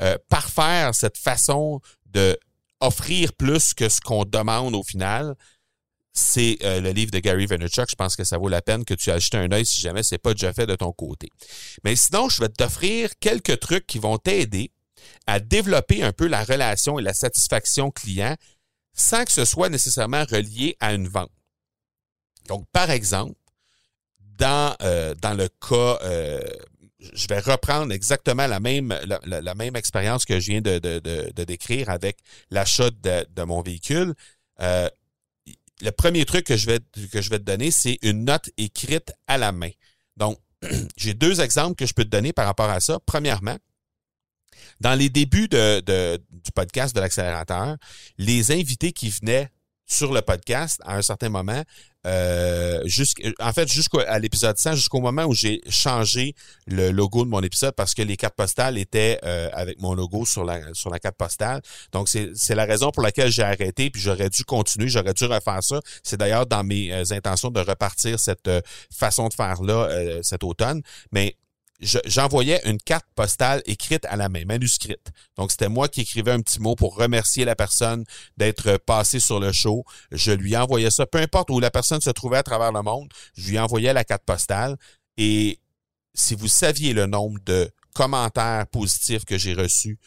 euh, 0.00 0.16
parfaire 0.28 0.94
cette 0.94 1.18
façon 1.18 1.80
de 2.06 2.38
offrir 2.80 3.32
plus 3.32 3.74
que 3.74 3.88
ce 3.88 4.00
qu'on 4.00 4.24
demande 4.24 4.74
au 4.74 4.82
final. 4.82 5.34
C'est 6.12 6.58
euh, 6.62 6.80
le 6.80 6.90
livre 6.90 7.10
de 7.10 7.18
Gary 7.18 7.46
Vaynerchuk. 7.46 7.86
Je 7.90 7.96
pense 7.96 8.16
que 8.16 8.24
ça 8.24 8.38
vaut 8.38 8.48
la 8.48 8.62
peine 8.62 8.84
que 8.84 8.94
tu 8.94 9.10
ajoutes 9.10 9.34
un 9.34 9.50
œil 9.50 9.66
si 9.66 9.80
jamais 9.80 10.02
c'est 10.02 10.18
pas 10.18 10.34
déjà 10.34 10.52
fait 10.52 10.66
de 10.66 10.76
ton 10.76 10.92
côté. 10.92 11.28
Mais 11.84 11.96
sinon, 11.96 12.28
je 12.28 12.42
vais 12.42 12.48
t'offrir 12.48 13.10
quelques 13.18 13.58
trucs 13.60 13.86
qui 13.86 13.98
vont 13.98 14.18
t'aider 14.18 14.70
à 15.26 15.40
développer 15.40 16.02
un 16.02 16.12
peu 16.12 16.28
la 16.28 16.44
relation 16.44 16.98
et 16.98 17.02
la 17.02 17.14
satisfaction 17.14 17.90
client 17.90 18.36
sans 18.94 19.24
que 19.24 19.32
ce 19.32 19.44
soit 19.44 19.70
nécessairement 19.70 20.24
relié 20.30 20.76
à 20.80 20.92
une 20.92 21.08
vente. 21.08 21.30
Donc, 22.48 22.66
par 22.72 22.90
exemple, 22.90 23.34
dans, 24.38 24.74
euh, 24.82 25.14
dans 25.20 25.34
le 25.34 25.48
cas, 25.48 25.98
euh, 26.02 26.40
je 27.14 27.26
vais 27.28 27.40
reprendre 27.40 27.92
exactement 27.92 28.46
la 28.46 28.60
même, 28.60 28.94
la, 29.24 29.54
même 29.54 29.76
expérience 29.76 30.24
que 30.24 30.38
je 30.40 30.52
viens 30.52 30.60
de, 30.60 30.78
de, 30.78 30.98
de, 30.98 31.44
décrire 31.44 31.90
avec 31.90 32.18
l'achat 32.50 32.90
de, 32.90 33.26
de, 33.28 33.42
mon 33.42 33.60
véhicule. 33.60 34.14
Euh, 34.60 34.88
le 35.80 35.90
premier 35.90 36.24
truc 36.24 36.46
que 36.46 36.56
je 36.56 36.66
vais, 36.66 36.80
que 37.10 37.20
je 37.20 37.30
vais 37.30 37.38
te 37.38 37.44
donner, 37.44 37.70
c'est 37.70 37.98
une 38.02 38.24
note 38.24 38.50
écrite 38.56 39.12
à 39.26 39.38
la 39.38 39.52
main. 39.52 39.70
Donc, 40.16 40.38
j'ai 40.96 41.14
deux 41.14 41.40
exemples 41.40 41.74
que 41.74 41.86
je 41.86 41.94
peux 41.94 42.04
te 42.04 42.10
donner 42.10 42.32
par 42.32 42.46
rapport 42.46 42.70
à 42.70 42.80
ça. 42.80 42.98
Premièrement, 43.04 43.58
dans 44.80 44.94
les 44.94 45.08
débuts 45.08 45.48
de, 45.48 45.80
de, 45.80 46.22
du 46.30 46.52
podcast 46.52 46.94
de 46.94 47.00
l'accélérateur, 47.00 47.76
les 48.18 48.52
invités 48.52 48.92
qui 48.92 49.10
venaient 49.10 49.50
sur 49.92 50.12
le 50.12 50.22
podcast 50.22 50.80
à 50.84 50.96
un 50.96 51.02
certain 51.02 51.28
moment 51.28 51.62
euh, 52.06 52.82
en 53.40 53.52
fait, 53.52 53.70
jusqu'à 53.70 54.18
l'épisode 54.18 54.58
100, 54.58 54.74
jusqu'au 54.74 55.00
moment 55.00 55.24
où 55.24 55.34
j'ai 55.34 55.60
changé 55.68 56.34
le 56.66 56.90
logo 56.90 57.24
de 57.24 57.30
mon 57.30 57.40
épisode 57.40 57.74
parce 57.76 57.94
que 57.94 58.02
les 58.02 58.16
cartes 58.16 58.34
postales 58.34 58.76
étaient 58.76 59.18
euh, 59.24 59.48
avec 59.52 59.80
mon 59.80 59.94
logo 59.94 60.26
sur 60.26 60.44
la 60.44 60.74
sur 60.74 60.90
la 60.90 60.98
carte 60.98 61.16
postale. 61.16 61.62
Donc, 61.92 62.08
c'est 62.08 62.54
la 62.54 62.64
raison 62.64 62.90
pour 62.90 63.02
laquelle 63.02 63.30
j'ai 63.30 63.42
arrêté, 63.42 63.90
puis 63.90 64.02
j'aurais 64.02 64.30
dû 64.30 64.44
continuer, 64.44 64.88
j'aurais 64.88 65.14
dû 65.14 65.24
refaire 65.24 65.62
ça. 65.62 65.80
C'est 66.02 66.16
d'ailleurs 66.16 66.46
dans 66.46 66.64
mes 66.64 66.92
euh, 66.92 67.04
intentions 67.10 67.50
de 67.50 67.60
repartir 67.60 68.18
cette 68.18 68.48
euh, 68.48 68.60
façon 68.92 69.28
de 69.28 69.34
faire-là 69.34 70.22
cet 70.22 70.42
automne. 70.44 70.82
Mais 71.12 71.36
j'envoyais 71.82 72.60
une 72.64 72.78
carte 72.78 73.06
postale 73.14 73.62
écrite 73.66 74.04
à 74.06 74.16
la 74.16 74.28
main, 74.28 74.44
manuscrite. 74.44 75.10
Donc, 75.36 75.50
c'était 75.50 75.68
moi 75.68 75.88
qui 75.88 76.02
écrivais 76.02 76.30
un 76.30 76.40
petit 76.40 76.60
mot 76.60 76.76
pour 76.76 76.96
remercier 76.96 77.44
la 77.44 77.56
personne 77.56 78.04
d'être 78.36 78.76
passée 78.78 79.20
sur 79.20 79.40
le 79.40 79.52
show. 79.52 79.84
Je 80.10 80.32
lui 80.32 80.56
envoyais 80.56 80.90
ça, 80.90 81.06
peu 81.06 81.18
importe 81.18 81.50
où 81.50 81.60
la 81.60 81.70
personne 81.70 82.00
se 82.00 82.10
trouvait 82.10 82.38
à 82.38 82.42
travers 82.42 82.72
le 82.72 82.82
monde, 82.82 83.08
je 83.36 83.50
lui 83.50 83.58
envoyais 83.58 83.92
la 83.92 84.04
carte 84.04 84.24
postale. 84.24 84.76
Et 85.16 85.58
si 86.14 86.34
vous 86.34 86.48
saviez 86.48 86.92
le 86.92 87.06
nombre 87.06 87.38
de 87.44 87.70
commentaires 87.94 88.66
positifs 88.68 89.24
que 89.24 89.36
j'ai 89.36 89.54
reçus 89.54 89.98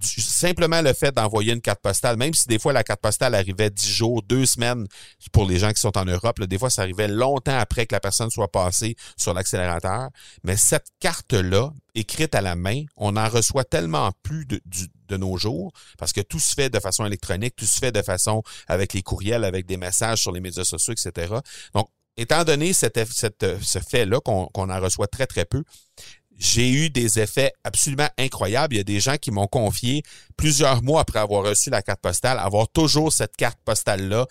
simplement 0.00 0.82
le 0.82 0.92
fait 0.92 1.14
d'envoyer 1.14 1.52
une 1.52 1.60
carte 1.60 1.80
postale, 1.80 2.16
même 2.16 2.34
si 2.34 2.46
des 2.46 2.58
fois 2.58 2.72
la 2.72 2.84
carte 2.84 3.00
postale 3.00 3.34
arrivait 3.34 3.70
dix 3.70 3.90
jours, 3.90 4.22
deux 4.22 4.46
semaines 4.46 4.86
pour 5.32 5.46
les 5.46 5.58
gens 5.58 5.72
qui 5.72 5.80
sont 5.80 5.96
en 5.96 6.04
Europe, 6.04 6.40
des 6.40 6.58
fois 6.58 6.70
ça 6.70 6.82
arrivait 6.82 7.08
longtemps 7.08 7.58
après 7.58 7.86
que 7.86 7.94
la 7.94 8.00
personne 8.00 8.30
soit 8.30 8.50
passée 8.50 8.96
sur 9.16 9.34
l'accélérateur. 9.34 10.10
Mais 10.44 10.56
cette 10.56 10.88
carte-là, 11.00 11.72
écrite 11.94 12.34
à 12.34 12.40
la 12.40 12.56
main, 12.56 12.84
on 12.96 13.16
en 13.16 13.28
reçoit 13.28 13.64
tellement 13.64 14.10
plus 14.22 14.46
de, 14.46 14.60
nos 15.16 15.36
jours 15.36 15.72
parce 15.98 16.12
que 16.12 16.20
tout 16.20 16.38
se 16.38 16.54
fait 16.54 16.70
de 16.70 16.78
façon 16.78 17.04
électronique, 17.04 17.56
tout 17.56 17.66
se 17.66 17.78
fait 17.78 17.92
de 17.92 18.02
façon 18.02 18.42
avec 18.68 18.92
les 18.92 19.02
courriels, 19.02 19.44
avec 19.44 19.66
des 19.66 19.76
messages 19.76 20.20
sur 20.22 20.30
les 20.30 20.40
médias 20.40 20.64
sociaux, 20.64 20.92
etc. 20.92 21.34
Donc, 21.74 21.88
étant 22.16 22.44
donné 22.44 22.72
cette, 22.72 23.00
ce 23.12 23.78
fait-là 23.78 24.20
qu'on 24.20 24.48
en 24.54 24.80
reçoit 24.80 25.08
très, 25.08 25.26
très 25.26 25.44
peu, 25.44 25.64
j'ai 26.40 26.70
eu 26.70 26.90
des 26.90 27.20
effets 27.20 27.52
absolument 27.64 28.08
incroyables. 28.18 28.74
Il 28.74 28.78
y 28.78 28.80
a 28.80 28.84
des 28.84 28.98
gens 28.98 29.16
qui 29.16 29.30
m'ont 29.30 29.46
confié 29.46 30.02
plusieurs 30.36 30.82
mois 30.82 31.02
après 31.02 31.18
avoir 31.18 31.44
reçu 31.44 31.68
la 31.68 31.82
carte 31.82 32.00
postale, 32.00 32.38
avoir 32.38 32.66
toujours 32.68 33.12
cette 33.12 33.36
carte 33.36 33.58
postale-là 33.64 34.26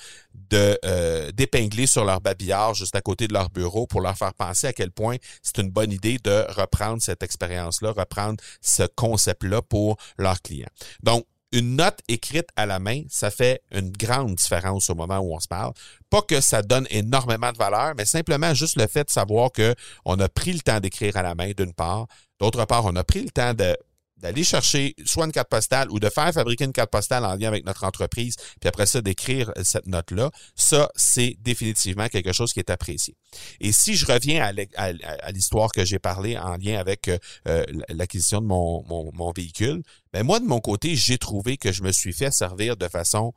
de 0.50 0.78
euh, 0.84 1.32
d'épingler 1.32 1.86
sur 1.86 2.04
leur 2.04 2.20
babillard 2.20 2.74
juste 2.74 2.96
à 2.96 3.02
côté 3.02 3.28
de 3.28 3.34
leur 3.34 3.52
bureau 3.52 3.86
pour 3.86 4.02
leur 4.02 4.18
faire 4.18 4.34
penser 4.34 4.66
à 4.66 4.74
quel 4.74 4.90
point 4.92 5.18
c'est 5.44 5.60
une 5.60 5.70
bonne 5.70 5.92
idée 5.92 6.18
de 6.18 6.46
reprendre 6.50 7.02
cette 7.02 7.22
expérience-là, 7.22 7.92
reprendre 7.92 8.44
ce 8.60 8.84
concept-là 8.96 9.62
pour 9.62 9.98
leurs 10.18 10.42
clients. 10.42 10.70
Donc, 11.04 11.26
une 11.52 11.78
note 11.78 12.00
écrite 12.08 12.50
à 12.56 12.66
la 12.66 12.80
main, 12.80 13.02
ça 13.10 13.32
fait 13.32 13.62
une 13.72 13.92
grande 13.92 14.36
différence 14.36 14.90
au 14.90 14.96
moment 14.96 15.20
où 15.20 15.34
on 15.34 15.40
se 15.40 15.48
parle. 15.48 15.74
Pas 16.10 16.22
que 16.22 16.42
ça 16.42 16.62
donne 16.62 16.88
énormément 16.90 17.52
de 17.52 17.58
valeur, 17.58 17.94
mais 17.98 18.06
simplement 18.06 18.54
juste 18.54 18.78
le 18.78 18.88
fait 18.88 19.06
de 19.06 19.10
savoir 19.10 19.52
que 19.52 19.74
on 20.06 20.20
a 20.20 20.30
pris 20.30 20.54
le 20.54 20.60
temps 20.60 20.80
d'écrire 20.80 21.18
à 21.18 21.24
la 21.24 21.36
main 21.36 21.52
d'une 21.58 21.74
part, 21.74 22.08
d'autre 22.40 22.66
part, 22.66 22.86
on 22.86 22.96
a 22.96 23.04
pris 23.04 23.22
le 23.22 23.30
temps 23.30 23.54
de 23.54 23.76
d'aller 24.20 24.44
chercher 24.44 24.96
soit 25.06 25.26
une 25.26 25.32
carte 25.32 25.50
postale 25.50 25.90
ou 25.92 26.00
de 26.00 26.10
faire 26.10 26.32
fabriquer 26.34 26.66
une 26.66 26.74
carte 26.74 26.92
postale 26.92 27.26
en 27.26 27.36
lien 27.36 27.48
avec 27.48 27.66
notre 27.66 27.84
entreprise, 27.84 28.36
puis 28.60 28.68
après 28.68 28.86
ça, 28.86 29.02
d'écrire 29.02 29.52
cette 29.64 29.88
note-là, 29.88 30.32
ça, 30.56 30.90
c'est 30.96 31.38
définitivement 31.40 32.08
quelque 32.08 32.34
chose 32.34 32.54
qui 32.54 32.60
est 32.60 32.70
apprécié. 32.70 33.16
Et 33.60 33.72
si 33.72 33.96
je 33.96 34.06
reviens 34.06 34.52
à 34.76 35.32
l'histoire 35.32 35.72
que 35.72 35.86
j'ai 35.86 36.00
parlé 36.00 36.38
en 36.38 36.58
lien 36.58 36.80
avec 36.80 37.08
euh, 37.08 37.18
euh, 37.48 37.64
l'acquisition 37.90 38.42
de 38.42 38.46
mon, 38.46 38.84
mon, 39.14 39.32
véhicule, 39.32 39.84
ben 40.12 40.24
moi, 40.24 40.40
de 40.40 40.46
mon 40.46 40.60
côté, 40.60 40.96
j'ai 40.96 41.18
trouvé 41.18 41.58
que 41.58 41.72
je 41.72 41.84
me 41.84 41.92
suis 41.92 42.14
fait 42.14 42.32
servir 42.32 42.78
de 42.78 42.88
façon 42.88 43.34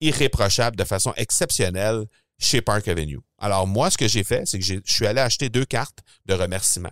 irréprochable, 0.00 0.76
de 0.76 0.84
façon 0.84 1.12
exceptionnelle 1.16 2.04
chez 2.38 2.60
Park 2.60 2.88
Avenue. 2.88 3.20
Alors 3.38 3.66
moi, 3.66 3.90
ce 3.90 3.98
que 3.98 4.08
j'ai 4.08 4.24
fait, 4.24 4.46
c'est 4.46 4.58
que 4.58 4.64
je 4.64 4.80
suis 4.84 5.06
allé 5.06 5.20
acheter 5.20 5.48
deux 5.48 5.64
cartes 5.64 6.00
de 6.26 6.34
remerciement. 6.34 6.90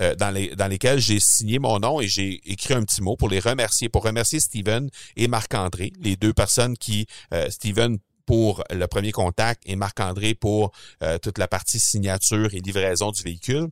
Euh, 0.00 0.14
dans, 0.14 0.30
les, 0.30 0.56
dans 0.56 0.68
lesquels 0.68 0.98
j'ai 0.98 1.20
signé 1.20 1.58
mon 1.58 1.78
nom 1.78 2.00
et 2.00 2.08
j'ai 2.08 2.40
écrit 2.50 2.72
un 2.72 2.82
petit 2.82 3.02
mot 3.02 3.14
pour 3.14 3.28
les 3.28 3.40
remercier, 3.40 3.90
pour 3.90 4.02
remercier 4.04 4.40
Steven 4.40 4.88
et 5.16 5.28
Marc-André, 5.28 5.92
les 6.00 6.16
deux 6.16 6.32
personnes 6.32 6.78
qui, 6.78 7.06
euh, 7.34 7.50
Steven 7.50 7.98
pour 8.24 8.64
le 8.70 8.86
premier 8.86 9.12
contact 9.12 9.62
et 9.66 9.76
Marc-André 9.76 10.34
pour 10.34 10.72
euh, 11.02 11.18
toute 11.18 11.36
la 11.36 11.46
partie 11.46 11.78
signature 11.78 12.54
et 12.54 12.60
livraison 12.60 13.10
du 13.10 13.22
véhicule. 13.22 13.68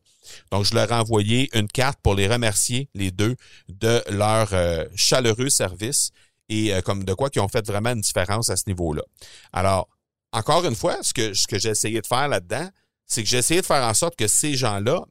Donc, 0.53 0.67
je 0.67 0.75
leur 0.75 0.93
ai 0.93 0.95
envoyé 0.95 1.49
une 1.57 1.69
carte 1.69 1.99
pour 2.03 2.15
les 2.15 2.29
remercier, 2.29 2.91
les 2.95 3.11
deux, 3.11 3.37
de 3.69 4.03
leur 4.11 4.51
chaleureux 4.95 5.49
service 5.49 6.11
et 6.51 6.73
comme 6.85 7.05
de 7.05 7.15
quoi 7.15 7.31
qui 7.31 7.41
ont 7.41 7.49
fait 7.49 7.65
vraiment 7.67 7.91
une 7.91 8.01
différence 8.01 8.51
à 8.51 8.57
ce 8.57 8.65
niveau-là. 8.67 9.03
Alors, 9.53 9.89
encore 10.33 10.67
une 10.67 10.75
fois, 10.75 10.99
ce 11.03 11.15
que, 11.15 11.33
ce 11.33 11.47
que 11.47 11.59
j'ai 11.59 11.71
essayé 11.71 12.01
de 12.01 12.07
faire 12.07 12.29
là-dedans, 12.29 12.69
c'est 13.07 13.23
que 13.23 13.29
j'ai 13.29 13.39
essayé 13.39 13.61
de 13.61 13.67
faire 13.67 13.85
en 13.85 13.95
sorte 13.95 14.17
que 14.17 14.27
ces 14.27 14.55
gens-là, 14.55 15.05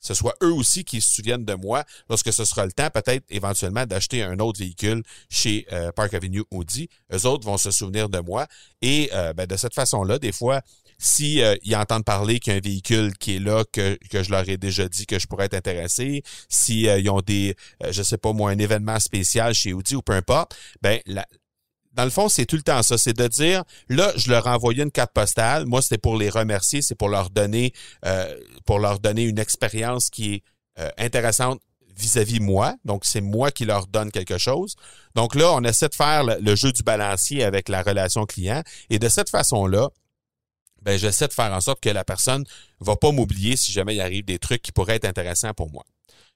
ce 0.00 0.14
soit 0.14 0.34
eux 0.42 0.52
aussi 0.52 0.84
qui 0.84 1.00
se 1.00 1.14
souviennent 1.14 1.44
de 1.44 1.54
moi 1.54 1.84
lorsque 2.08 2.32
ce 2.32 2.44
sera 2.44 2.64
le 2.64 2.72
temps, 2.72 2.90
peut-être 2.90 3.24
éventuellement, 3.30 3.86
d'acheter 3.86 4.22
un 4.22 4.38
autre 4.38 4.60
véhicule 4.60 5.02
chez 5.28 5.66
euh, 5.72 5.92
Park 5.92 6.14
Avenue 6.14 6.44
Audi. 6.50 6.88
Eux 7.12 7.26
autres 7.26 7.44
vont 7.44 7.58
se 7.58 7.70
souvenir 7.70 8.08
de 8.08 8.20
moi. 8.20 8.46
Et 8.82 9.10
euh, 9.12 9.32
ben, 9.32 9.46
de 9.46 9.56
cette 9.56 9.74
façon-là, 9.74 10.18
des 10.18 10.32
fois, 10.32 10.60
si 10.98 11.42
euh, 11.42 11.56
ils 11.62 11.76
entendent 11.76 12.04
parler 12.04 12.38
qu'il 12.38 12.52
y 12.52 12.56
a 12.56 12.58
un 12.58 12.62
véhicule 12.62 13.16
qui 13.18 13.36
est 13.36 13.40
là, 13.40 13.64
que, 13.72 13.98
que 14.10 14.22
je 14.22 14.30
leur 14.30 14.48
ai 14.48 14.56
déjà 14.56 14.88
dit 14.88 15.06
que 15.06 15.18
je 15.18 15.26
pourrais 15.26 15.46
être 15.46 15.54
intéressé, 15.54 16.22
si 16.48 16.82
ils 16.82 17.10
ont 17.10 17.20
des, 17.20 17.54
je 17.90 18.02
sais 18.02 18.18
pas 18.18 18.32
moi, 18.32 18.50
un 18.50 18.58
événement 18.58 18.98
spécial 19.00 19.54
chez 19.54 19.72
Audi 19.72 19.94
ou 19.96 20.02
peu 20.02 20.12
importe, 20.12 20.56
ben 20.82 21.00
la, 21.06 21.26
dans 21.96 22.04
le 22.04 22.10
fond, 22.10 22.28
c'est 22.28 22.44
tout 22.44 22.56
le 22.56 22.62
temps 22.62 22.82
ça. 22.82 22.98
C'est 22.98 23.16
de 23.16 23.26
dire, 23.26 23.64
là, 23.88 24.12
je 24.16 24.30
leur 24.30 24.46
envoyé 24.46 24.82
une 24.82 24.90
carte 24.90 25.12
postale. 25.12 25.64
Moi, 25.64 25.80
c'était 25.80 25.98
pour 25.98 26.16
les 26.16 26.28
remercier, 26.28 26.82
c'est 26.82 26.94
pour 26.94 27.08
leur 27.08 27.30
donner, 27.30 27.72
euh, 28.04 28.38
pour 28.66 28.78
leur 28.78 29.00
donner 29.00 29.22
une 29.22 29.38
expérience 29.38 30.10
qui 30.10 30.34
est 30.34 30.42
euh, 30.78 30.90
intéressante 30.98 31.60
vis-à-vis 31.96 32.38
moi. 32.38 32.74
Donc, 32.84 33.06
c'est 33.06 33.22
moi 33.22 33.50
qui 33.50 33.64
leur 33.64 33.86
donne 33.86 34.10
quelque 34.10 34.36
chose. 34.36 34.76
Donc 35.14 35.34
là, 35.34 35.50
on 35.54 35.64
essaie 35.64 35.88
de 35.88 35.94
faire 35.94 36.22
le, 36.24 36.54
jeu 36.54 36.70
du 36.70 36.82
balancier 36.82 37.42
avec 37.42 37.70
la 37.70 37.82
relation 37.82 38.26
client. 38.26 38.62
Et 38.90 38.98
de 38.98 39.08
cette 39.08 39.30
façon-là, 39.30 39.88
ben, 40.82 40.98
j'essaie 40.98 41.28
de 41.28 41.32
faire 41.32 41.50
en 41.50 41.62
sorte 41.62 41.80
que 41.80 41.88
la 41.88 42.04
personne 42.04 42.44
va 42.80 42.96
pas 42.96 43.10
m'oublier 43.10 43.56
si 43.56 43.72
jamais 43.72 43.94
il 43.94 44.02
arrive 44.02 44.26
des 44.26 44.38
trucs 44.38 44.60
qui 44.60 44.70
pourraient 44.70 44.96
être 44.96 45.06
intéressants 45.06 45.54
pour 45.54 45.70
moi. 45.70 45.84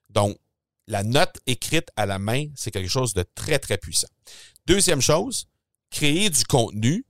Donc, 0.09 0.39
la 0.87 1.03
note 1.03 1.37
écrite 1.47 1.91
à 1.97 2.07
la 2.07 2.19
main, 2.19 2.47
c'est 2.57 2.71
quelque 2.71 2.89
chose 2.89 3.13
de 3.13 3.25
très, 3.35 3.59
très 3.59 3.77
puissant. 3.77 4.09
Deuxième 4.67 5.03
chose, 5.03 5.47
créer 5.91 6.31
du 6.31 6.45
contenu 6.45 7.05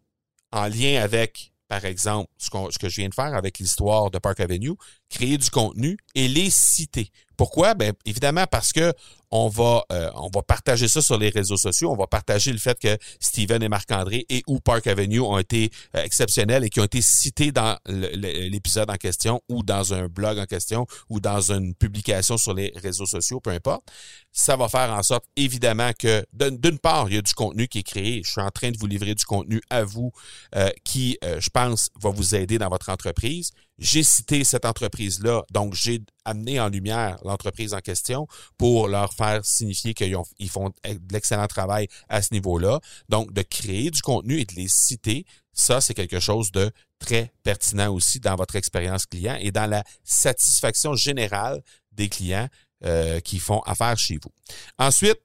en 0.52 0.66
lien 0.66 1.00
avec, 1.02 1.52
par 1.68 1.84
exemple, 1.84 2.30
ce, 2.38 2.50
que 2.78 2.88
je 2.88 3.00
viens 3.00 3.08
de 3.08 3.14
faire 3.14 3.34
avec 3.34 3.58
l'histoire 3.58 4.10
de 4.10 4.18
Park 4.18 4.40
Avenue, 4.40 4.74
créer 5.08 5.38
du 5.38 5.50
contenu 5.50 5.96
et 6.14 6.28
les 6.28 6.50
citer. 6.50 7.10
Pourquoi? 7.40 7.72
Ben, 7.72 7.94
évidemment 8.04 8.44
parce 8.46 8.70
que 8.70 8.92
on 9.30 9.48
va, 9.48 9.82
euh, 9.92 10.10
on 10.14 10.28
va 10.28 10.42
partager 10.42 10.88
ça 10.88 11.00
sur 11.00 11.16
les 11.16 11.30
réseaux 11.30 11.56
sociaux. 11.56 11.90
On 11.90 11.96
va 11.96 12.06
partager 12.06 12.52
le 12.52 12.58
fait 12.58 12.78
que 12.78 12.98
Steven 13.18 13.62
et 13.62 13.70
Marc-André 13.70 14.26
et 14.28 14.42
ou 14.46 14.60
Park 14.60 14.86
Avenue 14.86 15.20
ont 15.20 15.38
été 15.38 15.70
euh, 15.96 16.02
exceptionnels 16.02 16.64
et 16.64 16.68
qui 16.68 16.80
ont 16.80 16.84
été 16.84 17.00
cités 17.00 17.50
dans 17.50 17.78
l'épisode 17.86 18.90
en 18.90 18.96
question 18.96 19.40
ou 19.48 19.62
dans 19.62 19.94
un 19.94 20.06
blog 20.06 20.38
en 20.38 20.44
question 20.44 20.86
ou 21.08 21.18
dans 21.18 21.50
une 21.50 21.74
publication 21.74 22.36
sur 22.36 22.52
les 22.52 22.74
réseaux 22.76 23.06
sociaux, 23.06 23.40
peu 23.40 23.50
importe. 23.50 23.84
Ça 24.32 24.56
va 24.56 24.68
faire 24.68 24.90
en 24.90 25.02
sorte, 25.02 25.24
évidemment, 25.34 25.92
que 25.98 26.22
d'une 26.34 26.78
part, 26.78 27.08
il 27.08 27.14
y 27.14 27.18
a 27.18 27.22
du 27.22 27.32
contenu 27.32 27.68
qui 27.68 27.78
est 27.78 27.84
créé. 27.84 28.20
Je 28.22 28.32
suis 28.32 28.42
en 28.42 28.50
train 28.50 28.70
de 28.70 28.76
vous 28.76 28.86
livrer 28.86 29.14
du 29.14 29.24
contenu 29.24 29.62
à 29.70 29.82
vous 29.82 30.12
euh, 30.56 30.68
qui, 30.84 31.16
je 31.22 31.48
pense, 31.48 31.88
va 32.02 32.10
vous 32.10 32.34
aider 32.34 32.58
dans 32.58 32.68
votre 32.68 32.90
entreprise 32.90 33.52
j'ai 33.80 34.02
cité 34.02 34.44
cette 34.44 34.66
entreprise-là, 34.66 35.42
donc 35.50 35.74
j'ai 35.74 36.02
amené 36.26 36.60
en 36.60 36.68
lumière 36.68 37.18
l'entreprise 37.24 37.72
en 37.72 37.80
question 37.80 38.28
pour 38.58 38.88
leur 38.88 39.14
faire 39.14 39.44
signifier 39.44 39.94
qu'ils 39.94 40.14
ils 40.38 40.50
font 40.50 40.68
de 40.68 41.12
l'excellent 41.12 41.46
travail 41.46 41.88
à 42.10 42.20
ce 42.20 42.34
niveau-là. 42.34 42.80
Donc, 43.08 43.32
de 43.32 43.42
créer 43.42 43.90
du 43.90 44.02
contenu 44.02 44.38
et 44.38 44.44
de 44.44 44.54
les 44.54 44.68
citer, 44.68 45.24
ça, 45.54 45.80
c'est 45.80 45.94
quelque 45.94 46.20
chose 46.20 46.52
de 46.52 46.70
très 46.98 47.32
pertinent 47.42 47.92
aussi 47.92 48.20
dans 48.20 48.36
votre 48.36 48.54
expérience 48.56 49.06
client 49.06 49.36
et 49.40 49.50
dans 49.50 49.66
la 49.68 49.82
satisfaction 50.04 50.94
générale 50.94 51.62
des 51.92 52.10
clients 52.10 52.48
euh, 52.84 53.20
qui 53.20 53.38
font 53.38 53.60
affaire 53.60 53.96
chez 53.98 54.18
vous. 54.22 54.30
Ensuite, 54.78 55.20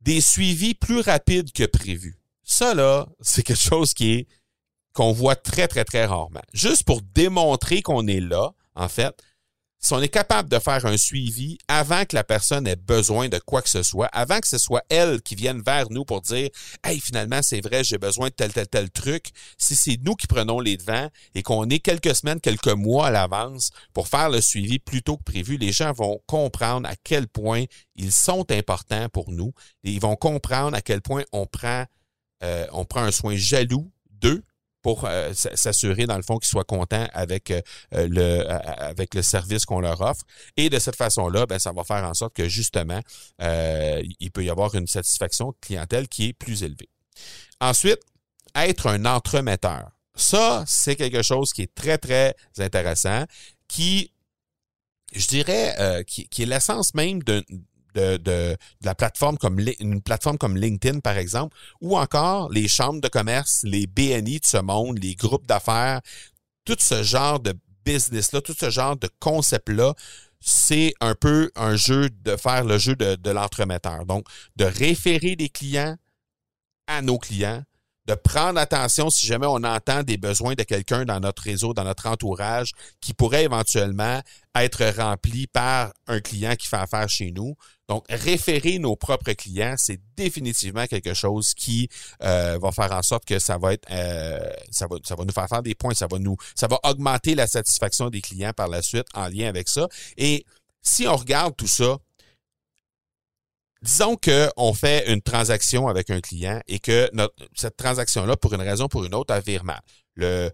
des 0.00 0.20
suivis 0.20 0.74
plus 0.74 1.00
rapides 1.00 1.52
que 1.52 1.64
prévu. 1.64 2.16
Ça, 2.44 2.74
là, 2.74 3.06
c'est 3.20 3.42
quelque 3.42 3.60
chose 3.60 3.92
qui 3.92 4.12
est 4.12 4.28
qu'on 4.92 5.12
voit 5.12 5.36
très, 5.36 5.68
très, 5.68 5.84
très 5.84 6.04
rarement. 6.04 6.42
Juste 6.52 6.84
pour 6.84 7.02
démontrer 7.02 7.82
qu'on 7.82 8.06
est 8.06 8.20
là, 8.20 8.52
en 8.74 8.88
fait, 8.88 9.14
si 9.82 9.94
on 9.94 10.02
est 10.02 10.10
capable 10.10 10.50
de 10.50 10.58
faire 10.58 10.84
un 10.84 10.98
suivi 10.98 11.56
avant 11.66 12.04
que 12.04 12.14
la 12.14 12.22
personne 12.22 12.66
ait 12.66 12.76
besoin 12.76 13.30
de 13.30 13.38
quoi 13.38 13.62
que 13.62 13.70
ce 13.70 13.82
soit, 13.82 14.08
avant 14.08 14.38
que 14.38 14.46
ce 14.46 14.58
soit 14.58 14.84
elle 14.90 15.22
qui 15.22 15.34
vienne 15.34 15.62
vers 15.62 15.90
nous 15.90 16.04
pour 16.04 16.20
dire 16.20 16.50
Hey, 16.84 17.00
finalement, 17.00 17.40
c'est 17.42 17.62
vrai, 17.62 17.82
j'ai 17.82 17.96
besoin 17.96 18.28
de 18.28 18.34
tel, 18.34 18.52
tel, 18.52 18.68
tel 18.68 18.90
truc. 18.90 19.30
Si 19.56 19.74
c'est 19.74 19.98
nous 20.04 20.16
qui 20.16 20.26
prenons 20.26 20.60
les 20.60 20.76
devants 20.76 21.08
et 21.34 21.42
qu'on 21.42 21.66
est 21.70 21.78
quelques 21.78 22.14
semaines, 22.14 22.40
quelques 22.40 22.68
mois 22.68 23.06
à 23.06 23.10
l'avance 23.10 23.70
pour 23.94 24.06
faire 24.06 24.28
le 24.28 24.42
suivi 24.42 24.78
plus 24.78 25.02
tôt 25.02 25.16
que 25.16 25.24
prévu, 25.24 25.56
les 25.56 25.72
gens 25.72 25.92
vont 25.92 26.20
comprendre 26.26 26.86
à 26.86 26.94
quel 27.02 27.26
point 27.26 27.64
ils 27.96 28.12
sont 28.12 28.44
importants 28.52 29.08
pour 29.08 29.32
nous 29.32 29.54
et 29.82 29.92
ils 29.92 30.00
vont 30.00 30.16
comprendre 30.16 30.76
à 30.76 30.82
quel 30.82 31.00
point 31.00 31.24
on 31.32 31.46
prend, 31.46 31.86
euh, 32.42 32.66
on 32.72 32.84
prend 32.84 33.02
un 33.02 33.12
soin 33.12 33.34
jaloux 33.34 33.90
d'eux 34.10 34.42
pour 34.82 35.04
euh, 35.04 35.32
s'assurer, 35.34 36.06
dans 36.06 36.16
le 36.16 36.22
fond, 36.22 36.38
qu'ils 36.38 36.48
soient 36.48 36.64
contents 36.64 37.06
avec, 37.12 37.50
euh, 37.50 37.60
le, 37.92 38.46
avec 38.48 39.14
le 39.14 39.22
service 39.22 39.64
qu'on 39.64 39.80
leur 39.80 40.00
offre. 40.00 40.22
Et 40.56 40.70
de 40.70 40.78
cette 40.78 40.96
façon-là, 40.96 41.46
ben, 41.46 41.58
ça 41.58 41.72
va 41.72 41.84
faire 41.84 42.04
en 42.04 42.14
sorte 42.14 42.34
que, 42.34 42.48
justement, 42.48 43.00
euh, 43.42 44.02
il 44.20 44.30
peut 44.30 44.44
y 44.44 44.50
avoir 44.50 44.74
une 44.74 44.86
satisfaction 44.86 45.54
clientèle 45.60 46.08
qui 46.08 46.28
est 46.28 46.32
plus 46.32 46.62
élevée. 46.62 46.88
Ensuite, 47.60 48.00
être 48.54 48.86
un 48.86 49.04
entremetteur. 49.04 49.90
Ça, 50.14 50.64
c'est 50.66 50.96
quelque 50.96 51.22
chose 51.22 51.52
qui 51.52 51.62
est 51.62 51.74
très, 51.74 51.98
très 51.98 52.34
intéressant, 52.58 53.24
qui, 53.68 54.12
je 55.14 55.26
dirais, 55.26 56.04
qui, 56.06 56.28
qui, 56.28 56.42
est 56.42 56.46
l'essence 56.46 56.94
même 56.94 57.22
de, 57.94 58.56
la 58.82 58.94
plateforme 58.94 59.38
comme 59.38 59.58
une 59.78 60.00
plateforme 60.00 60.38
comme 60.38 60.56
LinkedIn, 60.56 61.00
par 61.00 61.16
exemple, 61.16 61.56
ou 61.80 61.96
encore 61.96 62.50
les 62.50 62.68
chambres 62.68 63.00
de 63.00 63.08
commerce, 63.08 63.62
les 63.64 63.86
BNI 63.86 64.40
de 64.40 64.46
ce 64.46 64.58
monde, 64.58 64.98
les 65.02 65.14
groupes 65.14 65.46
d'affaires, 65.46 66.00
tout 66.64 66.76
ce 66.78 67.02
genre 67.02 67.40
de 67.40 67.54
business-là, 67.84 68.40
tout 68.40 68.54
ce 68.58 68.70
genre 68.70 68.96
de 68.96 69.08
concept-là, 69.20 69.94
c'est 70.40 70.94
un 71.00 71.14
peu 71.14 71.50
un 71.54 71.76
jeu 71.76 72.08
de 72.10 72.36
faire 72.36 72.64
le 72.64 72.78
jeu 72.78 72.96
de, 72.96 73.16
de 73.16 73.30
l'entremetteur. 73.30 74.06
Donc, 74.06 74.26
de 74.56 74.64
référer 74.64 75.36
des 75.36 75.48
clients 75.48 75.96
à 76.86 77.02
nos 77.02 77.18
clients, 77.18 77.62
de 78.10 78.16
prendre 78.16 78.58
attention 78.58 79.08
si 79.08 79.24
jamais 79.24 79.46
on 79.46 79.62
entend 79.62 80.02
des 80.02 80.16
besoins 80.16 80.54
de 80.54 80.64
quelqu'un 80.64 81.04
dans 81.04 81.20
notre 81.20 81.42
réseau, 81.42 81.74
dans 81.74 81.84
notre 81.84 82.08
entourage, 82.08 82.72
qui 83.00 83.14
pourrait 83.14 83.44
éventuellement 83.44 84.20
être 84.56 84.84
rempli 84.96 85.46
par 85.46 85.92
un 86.08 86.20
client 86.20 86.56
qui 86.56 86.66
fait 86.66 86.76
affaire 86.76 87.08
chez 87.08 87.30
nous. 87.30 87.54
Donc, 87.88 88.04
référer 88.08 88.80
nos 88.80 88.96
propres 88.96 89.32
clients, 89.32 89.74
c'est 89.76 90.00
définitivement 90.16 90.86
quelque 90.86 91.14
chose 91.14 91.54
qui 91.54 91.88
euh, 92.22 92.58
va 92.60 92.72
faire 92.72 92.90
en 92.92 93.02
sorte 93.02 93.24
que 93.24 93.38
ça 93.38 93.58
va 93.58 93.74
être, 93.74 93.86
euh, 93.92 94.40
ça 94.72 94.88
va, 94.88 95.24
nous 95.24 95.32
faire 95.32 95.48
faire 95.48 95.62
des 95.62 95.76
points, 95.76 95.94
ça 95.94 96.08
va 96.10 96.18
nous, 96.18 96.36
ça 96.56 96.66
va 96.66 96.80
augmenter 96.82 97.36
la 97.36 97.46
satisfaction 97.46 98.10
des 98.10 98.20
clients 98.20 98.52
par 98.52 98.66
la 98.66 98.82
suite 98.82 99.06
en 99.14 99.28
lien 99.28 99.48
avec 99.48 99.68
ça. 99.68 99.88
Et 100.16 100.44
si 100.82 101.06
on 101.06 101.14
regarde 101.14 101.54
tout 101.56 101.68
ça, 101.68 101.98
disons 103.82 104.16
qu'on 104.16 104.74
fait 104.74 105.10
une 105.12 105.22
transaction 105.22 105.88
avec 105.88 106.10
un 106.10 106.20
client 106.20 106.60
et 106.68 106.78
que 106.78 107.08
notre, 107.12 107.34
cette 107.54 107.76
transaction-là, 107.76 108.36
pour 108.36 108.52
une 108.54 108.60
raison 108.62 108.84
ou 108.84 108.88
pour 108.88 109.04
une 109.04 109.14
autre, 109.14 109.32
a 109.32 109.40
viré 109.40 109.64
mal. 109.64 109.80
Le, 110.16 110.50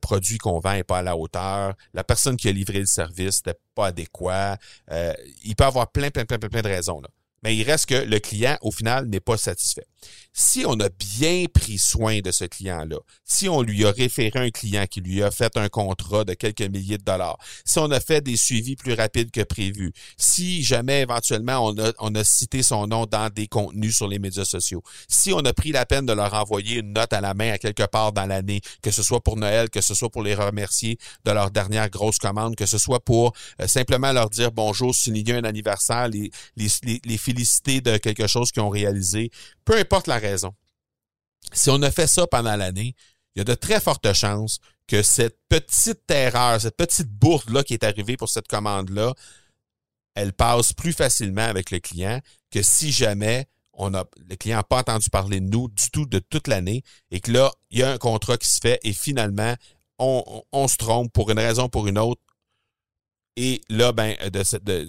produit 0.00 0.38
qu'on 0.38 0.60
vend 0.60 0.74
n'est 0.74 0.84
pas 0.84 0.98
à 0.98 1.02
la 1.02 1.16
hauteur, 1.16 1.74
la 1.92 2.04
personne 2.04 2.36
qui 2.36 2.48
a 2.48 2.52
livré 2.52 2.78
le 2.78 2.86
service 2.86 3.44
n'est 3.46 3.54
pas 3.74 3.86
adéquat. 3.86 4.58
Euh, 4.90 5.14
il 5.44 5.56
peut 5.56 5.64
y 5.64 5.66
avoir 5.66 5.90
plein, 5.90 6.10
plein, 6.10 6.24
plein, 6.24 6.38
plein, 6.38 6.48
plein 6.48 6.62
de 6.62 6.68
raisons. 6.68 7.00
Là. 7.00 7.08
Mais 7.44 7.54
il 7.54 7.62
reste 7.62 7.86
que 7.86 7.94
le 7.94 8.18
client, 8.18 8.56
au 8.62 8.70
final, 8.70 9.06
n'est 9.06 9.20
pas 9.20 9.36
satisfait. 9.36 9.86
Si 10.32 10.64
on 10.66 10.74
a 10.80 10.88
bien 10.88 11.44
pris 11.52 11.78
soin 11.78 12.20
de 12.20 12.32
ce 12.32 12.44
client-là, 12.44 12.96
si 13.24 13.48
on 13.48 13.62
lui 13.62 13.84
a 13.84 13.92
référé 13.92 14.40
un 14.40 14.50
client 14.50 14.86
qui 14.86 15.00
lui 15.00 15.22
a 15.22 15.30
fait 15.30 15.56
un 15.56 15.68
contrat 15.68 16.24
de 16.24 16.34
quelques 16.34 16.62
milliers 16.62 16.98
de 16.98 17.04
dollars, 17.04 17.38
si 17.64 17.78
on 17.78 17.90
a 17.90 18.00
fait 18.00 18.20
des 18.20 18.36
suivis 18.36 18.74
plus 18.74 18.94
rapides 18.94 19.30
que 19.30 19.42
prévu, 19.42 19.92
si 20.16 20.64
jamais 20.64 21.02
éventuellement 21.02 21.64
on 21.64 21.78
a, 21.78 21.92
on 22.00 22.14
a 22.16 22.24
cité 22.24 22.64
son 22.64 22.88
nom 22.88 23.06
dans 23.06 23.30
des 23.30 23.46
contenus 23.46 23.96
sur 23.96 24.08
les 24.08 24.18
médias 24.18 24.44
sociaux, 24.44 24.82
si 25.08 25.32
on 25.32 25.38
a 25.38 25.52
pris 25.52 25.70
la 25.70 25.86
peine 25.86 26.04
de 26.04 26.12
leur 26.12 26.34
envoyer 26.34 26.80
une 26.80 26.92
note 26.94 27.12
à 27.12 27.20
la 27.20 27.34
main 27.34 27.52
à 27.52 27.58
quelque 27.58 27.86
part 27.86 28.12
dans 28.12 28.26
l'année, 28.26 28.60
que 28.82 28.90
ce 28.90 29.04
soit 29.04 29.22
pour 29.22 29.36
Noël, 29.36 29.70
que 29.70 29.80
ce 29.80 29.94
soit 29.94 30.10
pour 30.10 30.22
les 30.22 30.34
remercier 30.34 30.98
de 31.24 31.30
leur 31.30 31.50
dernière 31.52 31.90
grosse 31.90 32.18
commande, 32.18 32.56
que 32.56 32.66
ce 32.66 32.78
soit 32.78 33.04
pour 33.04 33.34
euh, 33.60 33.68
simplement 33.68 34.12
leur 34.12 34.30
dire 34.30 34.50
bonjour, 34.50 34.94
souligner 34.94 35.34
un 35.34 35.44
anniversaire, 35.44 36.08
les, 36.08 36.30
les, 36.56 37.00
les 37.04 37.18
de 37.34 37.96
quelque 37.98 38.26
chose 38.26 38.52
qu'ils 38.52 38.62
ont 38.62 38.68
réalisé, 38.68 39.30
peu 39.64 39.76
importe 39.78 40.06
la 40.06 40.18
raison. 40.18 40.54
Si 41.52 41.70
on 41.70 41.82
a 41.82 41.90
fait 41.90 42.06
ça 42.06 42.26
pendant 42.26 42.56
l'année, 42.56 42.94
il 43.34 43.40
y 43.40 43.42
a 43.42 43.44
de 43.44 43.54
très 43.54 43.80
fortes 43.80 44.12
chances 44.12 44.58
que 44.86 45.02
cette 45.02 45.38
petite 45.48 46.10
erreur, 46.10 46.60
cette 46.60 46.76
petite 46.76 47.08
bourde-là 47.08 47.64
qui 47.64 47.74
est 47.74 47.84
arrivée 47.84 48.16
pour 48.16 48.28
cette 48.28 48.48
commande-là, 48.48 49.14
elle 50.14 50.32
passe 50.32 50.72
plus 50.72 50.92
facilement 50.92 51.42
avec 51.42 51.70
le 51.70 51.80
client 51.80 52.20
que 52.50 52.62
si 52.62 52.92
jamais 52.92 53.46
on 53.72 53.90
le 53.90 54.36
client 54.36 54.58
n'a 54.58 54.62
pas 54.62 54.78
entendu 54.78 55.10
parler 55.10 55.40
de 55.40 55.48
nous 55.48 55.68
du 55.68 55.90
tout 55.90 56.06
de 56.06 56.20
toute 56.20 56.46
l'année 56.46 56.82
et 57.10 57.20
que 57.20 57.32
là, 57.32 57.50
il 57.70 57.80
y 57.80 57.82
a 57.82 57.90
un 57.90 57.98
contrat 57.98 58.36
qui 58.36 58.48
se 58.48 58.60
fait 58.60 58.78
et 58.84 58.92
finalement, 58.92 59.54
on, 59.98 60.44
on, 60.52 60.68
se 60.68 60.76
trompe 60.76 61.12
pour 61.12 61.30
une 61.30 61.38
raison 61.38 61.64
ou 61.64 61.68
pour 61.68 61.88
une 61.88 61.98
autre. 61.98 62.20
Et 63.36 63.60
là, 63.68 63.92
ben, 63.92 64.14
de, 64.32 64.88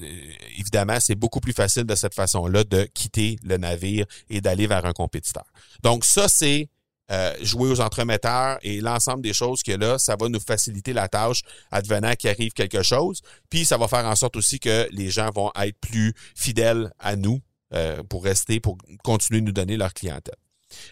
évidemment, 0.59 0.99
c'est 0.99 1.15
beaucoup 1.15 1.39
plus 1.39 1.53
facile 1.53 1.83
de 1.83 1.95
cette 1.95 2.13
façon-là 2.13 2.63
de 2.63 2.83
quitter 2.93 3.37
le 3.43 3.57
navire 3.57 4.05
et 4.29 4.39
d'aller 4.39 4.67
vers 4.67 4.85
un 4.85 4.93
compétiteur. 4.93 5.45
Donc 5.81 6.05
ça, 6.05 6.27
c'est 6.27 6.69
euh, 7.11 7.35
jouer 7.41 7.69
aux 7.69 7.81
entremetteurs 7.81 8.57
et 8.63 8.81
l'ensemble 8.81 9.21
des 9.21 9.33
choses 9.33 9.61
que 9.61 9.71
là, 9.71 9.99
ça 9.99 10.15
va 10.15 10.27
nous 10.27 10.39
faciliter 10.39 10.93
la 10.93 11.07
tâche 11.07 11.41
advenant 11.71 12.13
qu'il 12.13 12.29
arrive 12.29 12.53
quelque 12.53 12.81
chose. 12.81 13.21
Puis 13.49 13.65
ça 13.65 13.77
va 13.77 13.87
faire 13.87 14.05
en 14.05 14.15
sorte 14.15 14.35
aussi 14.35 14.59
que 14.59 14.87
les 14.91 15.09
gens 15.09 15.29
vont 15.31 15.51
être 15.59 15.79
plus 15.79 16.13
fidèles 16.35 16.91
à 16.99 17.15
nous 17.15 17.41
euh, 17.73 18.01
pour 18.03 18.23
rester, 18.23 18.59
pour 18.59 18.77
continuer 19.03 19.41
de 19.41 19.45
nous 19.45 19.51
donner 19.51 19.77
leur 19.77 19.93
clientèle. 19.93 20.35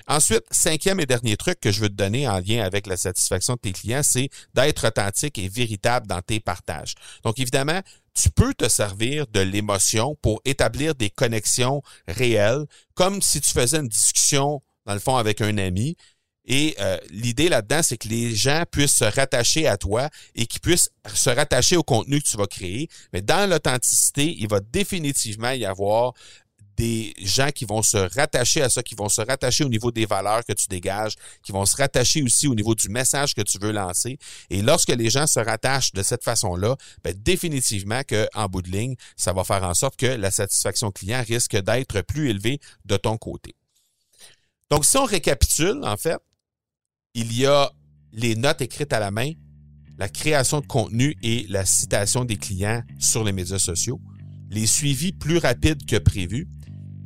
Ensuite, 0.08 0.44
cinquième 0.52 1.00
et 1.00 1.06
dernier 1.06 1.38
truc 1.38 1.60
que 1.60 1.72
je 1.72 1.82
veux 1.82 1.90
te 1.90 1.94
donner 1.94 2.28
en 2.28 2.40
lien 2.40 2.64
avec 2.64 2.88
la 2.88 2.98
satisfaction 2.98 3.54
de 3.54 3.60
tes 3.60 3.74
clients, 3.74 4.04
c'est 4.04 4.30
d'être 4.54 4.88
authentique 4.88 5.38
et 5.38 5.48
véritable 5.48 6.08
dans 6.08 6.22
tes 6.22 6.40
partages. 6.40 6.96
Donc, 7.24 7.40
évidemment, 7.40 7.82
tu 8.14 8.30
peux 8.30 8.54
te 8.54 8.70
servir 8.70 9.28
de 9.28 9.40
l'émotion 9.40 10.16
pour 10.22 10.42
établir 10.46 10.96
des 10.96 11.10
connexions 11.10 11.82
réelles, 12.08 12.66
comme 12.94 13.22
si 13.22 13.42
tu 13.42 13.52
faisais 13.52 13.78
une 13.78 13.88
discussion, 13.88 14.62
dans 14.86 14.94
le 14.94 15.00
fond, 15.00 15.16
avec 15.16 15.42
un 15.42 15.58
ami. 15.58 15.96
Et 16.46 16.76
euh, 16.80 16.98
l'idée 17.10 17.48
là-dedans, 17.48 17.82
c'est 17.82 17.98
que 17.98 18.10
les 18.10 18.36
gens 18.36 18.64
puissent 18.70 18.98
se 18.98 19.06
rattacher 19.06 19.66
à 19.66 19.78
toi 19.78 20.10
et 20.36 20.46
qu'ils 20.46 20.60
puissent 20.60 20.90
se 21.14 21.30
rattacher 21.30 21.78
au 21.78 21.84
contenu 21.84 22.22
que 22.22 22.28
tu 22.28 22.36
vas 22.36 22.48
créer. 22.48 22.90
Mais 23.14 23.22
dans 23.22 23.50
l'authenticité, 23.50 24.36
il 24.38 24.50
va 24.50 24.60
définitivement 24.60 25.52
y 25.52 25.66
avoir 25.66 26.14
des 26.78 27.14
gens 27.20 27.50
qui 27.54 27.66
vont 27.66 27.84
se 27.84 27.98
rattacher 27.98 28.62
à 28.62 28.70
ça, 28.70 28.82
qui 28.82 28.96
vont 28.96 29.10
se 29.10 29.22
rattacher 29.22 29.64
au 29.64 29.70
niveau 29.70 29.92
des 29.92 30.06
valeurs 30.06 30.44
que 30.44 30.54
tu 30.54 30.68
dégages, 30.68 31.16
qui 31.44 31.52
vont 31.52 31.66
se 31.66 31.76
rattacher 31.76 32.24
aussi 32.24 32.48
au 32.48 32.56
niveau 32.56 32.76
du 32.76 32.90
message 32.90 33.36
que 33.36 33.42
tu 33.42 33.60
veux 33.60 33.72
lancer. 33.72 34.18
Et 34.50 34.62
lorsque 34.62 34.90
les 34.90 35.10
gens 35.10 35.28
se 35.28 35.40
rattachent 35.40 35.94
de 35.94 36.04
cette 36.04 36.24
façon-là, 36.24 36.76
ben 37.04 37.14
définitivement 37.16 38.02
qu'en 38.04 38.48
bout 38.48 38.62
de 38.62 38.72
ligne, 38.72 38.96
ça 39.16 39.34
va 39.34 39.44
faire 39.44 39.64
en 39.64 39.74
sorte 39.74 39.96
que 39.98 40.06
la 40.06 40.32
satisfaction 40.32 40.92
client 40.92 41.24
risque 41.28 41.56
d'être 41.56 42.02
plus 42.02 42.30
élevée 42.30 42.60
de 42.86 42.98
ton 42.98 43.18
côté. 43.18 43.56
Donc, 44.70 44.86
si 44.86 44.98
on 44.98 45.06
récapitule, 45.06 45.82
en 45.84 45.98
fait, 45.98 46.18
il 47.14 47.38
y 47.38 47.46
a 47.46 47.72
les 48.12 48.36
notes 48.36 48.62
écrites 48.62 48.94
à 48.94 49.00
la 49.00 49.12
main, 49.12 49.32
la 49.98 50.10
création 50.10 50.62
de 50.62 50.66
contenu 50.66 51.16
et 51.22 51.46
la 51.50 51.66
citation 51.66 52.26
des 52.26 52.38
clients 52.38 52.82
sur 52.98 53.24
les 53.24 53.32
médias 53.32 53.60
sociaux, 53.60 54.02
les 54.50 54.66
suivis 54.66 55.12
plus 55.12 55.38
rapides 55.38 55.86
que 55.86 55.98
prévu, 55.98 56.48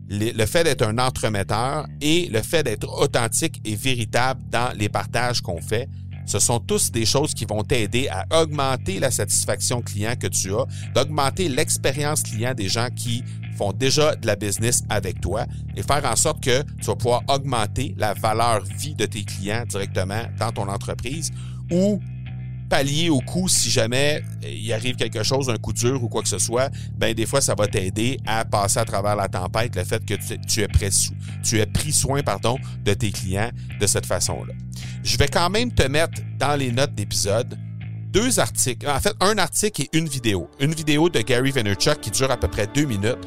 le 0.10 0.46
fait 0.46 0.64
d'être 0.64 0.84
un 0.84 0.98
entremetteur 0.98 1.88
et 2.02 2.30
le 2.30 2.42
fait 2.42 2.64
d'être 2.64 2.90
authentique 2.90 3.62
et 3.66 3.76
véritable 3.76 4.42
dans 4.50 4.72
les 4.78 4.90
partages 4.90 5.42
qu'on 5.42 5.62
fait, 5.62 5.90
ce 6.28 6.40
sont 6.40 6.60
tous 6.60 6.92
des 6.92 7.06
choses 7.06 7.34
qui 7.34 7.46
vont 7.46 7.64
t'aider 7.64 8.10
à 8.10 8.26
augmenter 8.42 9.00
la 9.00 9.12
satisfaction 9.12 9.82
client 9.82 10.14
que 10.20 10.28
tu 10.28 10.54
as, 10.54 10.66
d'augmenter 10.94 11.48
l'expérience 11.48 12.22
client 12.22 12.54
des 12.54 12.68
gens 12.68 12.90
qui 12.94 13.24
font 13.58 13.72
déjà 13.72 14.16
de 14.16 14.28
la 14.28 14.36
business 14.36 14.84
avec 14.90 15.22
toi 15.22 15.46
et 15.76 15.84
faire 15.84 16.06
en 16.06 16.16
sorte 16.16 16.44
que 16.44 16.64
tu 16.80 16.86
vas 16.86 16.96
pouvoir 16.96 17.24
augmenter 17.30 17.96
la 17.98 18.14
valeur 18.14 18.62
vie 18.64 18.94
de 18.94 19.06
tes 19.06 19.24
clients 19.24 19.64
directement 19.68 20.24
dans 20.38 20.52
ton 20.52 20.68
entreprise 20.68 21.32
ou 21.72 22.00
pallier 22.70 23.10
au 23.10 23.20
coup 23.20 23.48
si 23.48 23.70
jamais 23.70 24.22
euh, 24.44 24.50
il 24.50 24.72
arrive 24.74 24.96
quelque 24.96 25.24
chose, 25.24 25.50
un 25.50 25.58
coup 25.58 25.74
dur 25.74 26.04
ou 26.04 26.10
quoi 26.10 26.22
que 26.22 26.30
ce 26.30 26.40
soit, 26.40 26.70
ben 26.98 27.14
des 27.14 27.26
fois 27.26 27.42
ça 27.42 27.56
va 27.56 27.68
t'aider 27.68 28.18
à 28.26 28.46
passer 28.46 28.80
à 28.80 28.86
travers 28.86 29.16
la 29.16 29.28
tempête, 29.28 29.76
le 29.76 29.84
fait 29.84 30.04
que 30.06 30.14
tu, 30.48 30.62
es 30.62 30.68
pris, 30.68 31.10
tu 31.44 31.60
es 31.60 31.66
pris 31.66 31.92
soin 31.92 32.22
pardon 32.22 32.58
de 32.84 32.94
tes 32.94 33.12
clients 33.12 33.52
de 33.80 33.88
cette 33.88 34.06
façon-là. 34.06 34.54
Je 35.04 35.18
vais 35.18 35.28
quand 35.28 35.50
même 35.50 35.72
te 35.72 35.84
mettre 35.88 36.22
dans 36.38 36.56
les 36.56 36.72
notes 36.72 36.94
d'épisode 36.94 37.58
deux 38.10 38.40
articles, 38.40 38.88
en 38.90 39.00
fait 39.00 39.14
un 39.20 39.38
article 39.38 39.84
et 39.84 39.90
une 39.94 40.08
vidéo, 40.08 40.50
une 40.60 40.74
vidéo 40.74 41.10
de 41.10 41.22
Gary 41.22 41.52
Vaynerchuk 41.52 42.00
qui 42.02 42.10
dure 42.10 42.32
à 42.32 42.38
peu 42.38 42.48
près 42.48 42.68
deux 42.68 42.86
minutes 42.86 43.18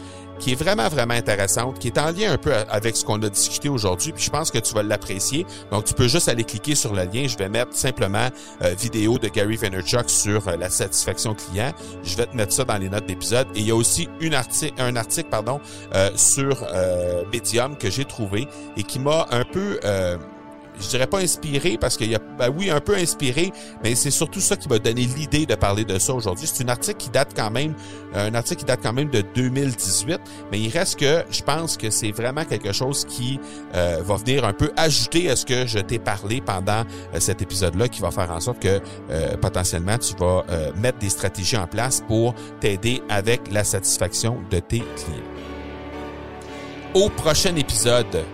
qui 0.41 0.53
est 0.53 0.55
vraiment, 0.55 0.89
vraiment 0.89 1.15
intéressante, 1.15 1.79
qui 1.79 1.89
est 1.89 1.99
en 1.99 2.11
lien 2.11 2.33
un 2.33 2.39
peu 2.39 2.53
avec 2.69 2.97
ce 2.97 3.05
qu'on 3.05 3.23
a 3.23 3.29
discuté 3.29 3.69
aujourd'hui, 3.69 4.13
puis 4.13 4.25
je 4.25 4.31
pense 4.31 4.51
que 4.51 4.59
tu 4.59 4.75
vas 4.75 4.83
l'apprécier. 4.83 5.47
Donc, 5.71 5.85
tu 5.85 5.95
peux 5.95 6.09
juste 6.09 6.29
aller 6.29 6.45
cliquer 6.45 6.75
sur 6.75 6.95
le 6.95 7.05
lien. 7.05 7.27
Je 7.29 7.37
vais 7.37 7.49
mettre 7.49 7.77
simplement 7.77 8.29
euh, 8.63 8.75
vidéo 8.75 9.19
de 9.19 9.29
Gary 9.29 9.57
Vaynerchuk 9.57 10.09
sur 10.09 10.49
euh, 10.49 10.57
la 10.57 10.71
satisfaction 10.71 11.35
client. 11.35 11.73
Je 12.03 12.17
vais 12.17 12.27
te 12.27 12.37
mettre 12.37 12.53
ça 12.53 12.65
dans 12.65 12.79
les 12.79 12.89
notes 12.89 13.07
d'épisode. 13.07 13.47
Et 13.55 13.61
il 13.61 13.67
y 13.67 13.71
a 13.71 13.77
aussi 13.77 14.09
une 14.21 14.35
un 14.79 14.97
article 14.97 15.29
pardon, 15.29 15.61
euh, 15.95 16.11
sur 16.17 16.67
Medium 17.33 17.77
que 17.77 17.91
j'ai 17.91 18.05
trouvé 18.05 18.49
et 18.77 18.83
qui 18.83 18.99
m'a 18.99 19.27
un 19.31 19.45
peu 19.45 19.79
je 20.81 20.89
dirais 20.89 21.07
pas 21.07 21.19
inspiré 21.19 21.79
parce 21.79 21.97
qu'il 21.97 22.11
y 22.11 22.15
a, 22.15 22.19
ben 22.39 22.53
oui, 22.57 22.71
un 22.71 22.81
peu 22.81 22.97
inspiré, 22.97 23.53
mais 23.83 23.95
c'est 23.95 24.11
surtout 24.11 24.41
ça 24.41 24.57
qui 24.57 24.69
m'a 24.69 24.79
donné 24.79 25.03
l'idée 25.03 25.47
de 25.47 25.55
parler 25.55 25.85
de 25.85 25.99
ça 25.99 26.15
aujourd'hui. 26.15 26.47
C'est 26.47 26.65
un 26.65 26.69
article 26.69 26.99
qui 26.99 27.11
date 27.11 27.33
quand 27.37 27.51
même, 27.51 27.75
un 28.15 28.35
article 28.35 28.61
qui 28.61 28.65
date 28.67 28.81
quand 28.83 28.93
même 28.93 29.11
de 29.11 29.23
2018, 29.35 30.21
mais 30.51 30.61
il 30.61 30.71
reste 30.71 30.99
que 30.99 31.25
je 31.31 31.43
pense 31.43 31.77
que 31.77 31.91
c'est 31.91 32.13
vraiment 32.13 32.45
quelque 32.45 32.73
chose 32.73 33.05
qui 33.05 33.41
euh, 33.75 34.03
va 34.05 34.17
venir 34.17 34.45
un 34.45 34.53
peu 34.53 34.71
ajouter 34.77 35.31
à 35.31 35.37
ce 35.37 35.45
que 35.45 35.67
je 35.67 35.79
t'ai 35.79 35.99
parlé 35.99 36.41
pendant 36.41 36.85
euh, 37.15 37.21
cet 37.21 37.43
épisode-là, 37.43 37.89
qui 37.89 38.01
va 38.01 38.11
faire 38.11 38.31
en 38.31 38.41
sorte 38.41 38.61
que 38.61 38.81
euh, 39.11 39.37
potentiellement 39.37 39.99
tu 39.99 40.15
vas 40.17 40.45
mettre 40.77 40.99
des 40.99 41.11
stratégies 41.11 41.57
en 41.57 41.67
place 41.67 42.03
pour 42.07 42.35
t'aider 42.61 43.03
avec 43.09 43.51
la 43.53 43.65
satisfaction 43.65 44.39
de 44.51 44.59
tes 44.59 44.79
clients. 44.79 45.41
Au 46.95 47.09
prochain 47.09 47.55
épisode, 47.57 48.25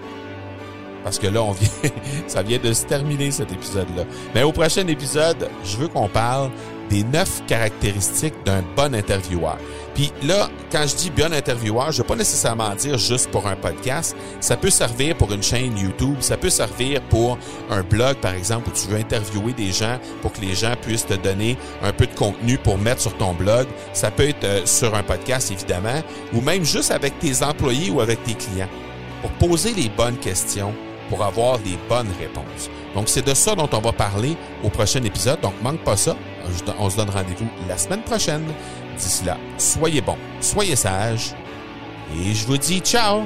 parce 1.07 1.21
que 1.21 1.29
là, 1.29 1.41
on 1.41 1.53
vient, 1.53 1.69
ça 2.27 2.43
vient 2.43 2.59
de 2.59 2.73
se 2.73 2.85
terminer 2.85 3.31
cet 3.31 3.53
épisode-là. 3.53 4.03
Mais 4.35 4.43
au 4.43 4.51
prochain 4.51 4.85
épisode, 4.89 5.49
je 5.63 5.77
veux 5.77 5.87
qu'on 5.87 6.09
parle 6.09 6.51
des 6.91 7.05
neuf 7.05 7.45
caractéristiques 7.47 8.35
d'un 8.45 8.65
bon 8.75 8.93
intervieweur. 8.93 9.57
Puis 9.95 10.13
là, 10.25 10.51
quand 10.73 10.85
je 10.85 10.97
dis 10.97 11.11
bon 11.11 11.33
intervieweur, 11.33 11.93
je 11.93 11.99
veux 11.99 12.09
pas 12.09 12.17
nécessairement 12.17 12.75
dire 12.75 12.99
juste 12.99 13.31
pour 13.31 13.47
un 13.47 13.55
podcast. 13.55 14.17
Ça 14.41 14.57
peut 14.57 14.69
servir 14.69 15.17
pour 15.17 15.33
une 15.33 15.45
chaîne 15.45 15.79
YouTube, 15.79 16.17
ça 16.19 16.37
peut 16.37 16.51
servir 16.51 17.01
pour 17.03 17.39
un 17.71 17.83
blog, 17.83 18.17
par 18.17 18.35
exemple, 18.35 18.71
où 18.71 18.73
tu 18.73 18.89
veux 18.89 18.99
interviewer 18.99 19.53
des 19.53 19.71
gens 19.71 20.01
pour 20.23 20.33
que 20.33 20.41
les 20.41 20.57
gens 20.57 20.75
puissent 20.83 21.07
te 21.07 21.15
donner 21.15 21.57
un 21.85 21.93
peu 21.93 22.09
de 22.09 22.15
contenu 22.17 22.59
pour 22.59 22.79
mettre 22.79 23.03
sur 23.03 23.17
ton 23.17 23.33
blog. 23.33 23.69
Ça 23.93 24.11
peut 24.11 24.29
être 24.29 24.43
euh, 24.43 24.67
sur 24.67 24.93
un 24.97 25.05
podcast, 25.05 25.53
évidemment, 25.53 26.03
ou 26.35 26.41
même 26.41 26.65
juste 26.65 26.91
avec 26.91 27.17
tes 27.21 27.45
employés 27.45 27.91
ou 27.91 28.01
avec 28.01 28.25
tes 28.25 28.35
clients. 28.35 28.69
Pour 29.23 29.31
poser 29.49 29.73
les 29.73 29.89
bonnes 29.89 30.19
questions, 30.19 30.75
pour 31.09 31.25
avoir 31.25 31.59
des 31.59 31.79
bonnes 31.89 32.13
réponses. 32.19 32.71
Donc, 32.95 33.09
c'est 33.09 33.27
de 33.27 33.35
ça 33.35 33.55
dont 33.55 33.69
on 33.73 33.79
va 33.81 33.93
parler 33.93 34.37
au 34.65 34.69
prochain 34.69 35.03
épisode. 35.03 35.41
Donc, 35.41 35.55
manque 35.63 35.81
pas 35.81 35.97
ça. 35.97 36.17
On 36.79 36.91
se 36.91 36.97
donne 36.97 37.11
rendez-vous 37.11 37.49
la 37.69 37.77
semaine 37.77 38.03
prochaine. 38.03 38.45
D'ici 38.97 39.25
là, 39.25 39.37
soyez 39.59 40.01
bons, 40.01 40.17
soyez 40.41 40.77
sages 40.77 41.35
et 42.15 42.33
je 42.33 42.47
vous 42.47 42.57
dis 42.57 42.81
ciao! 42.81 43.25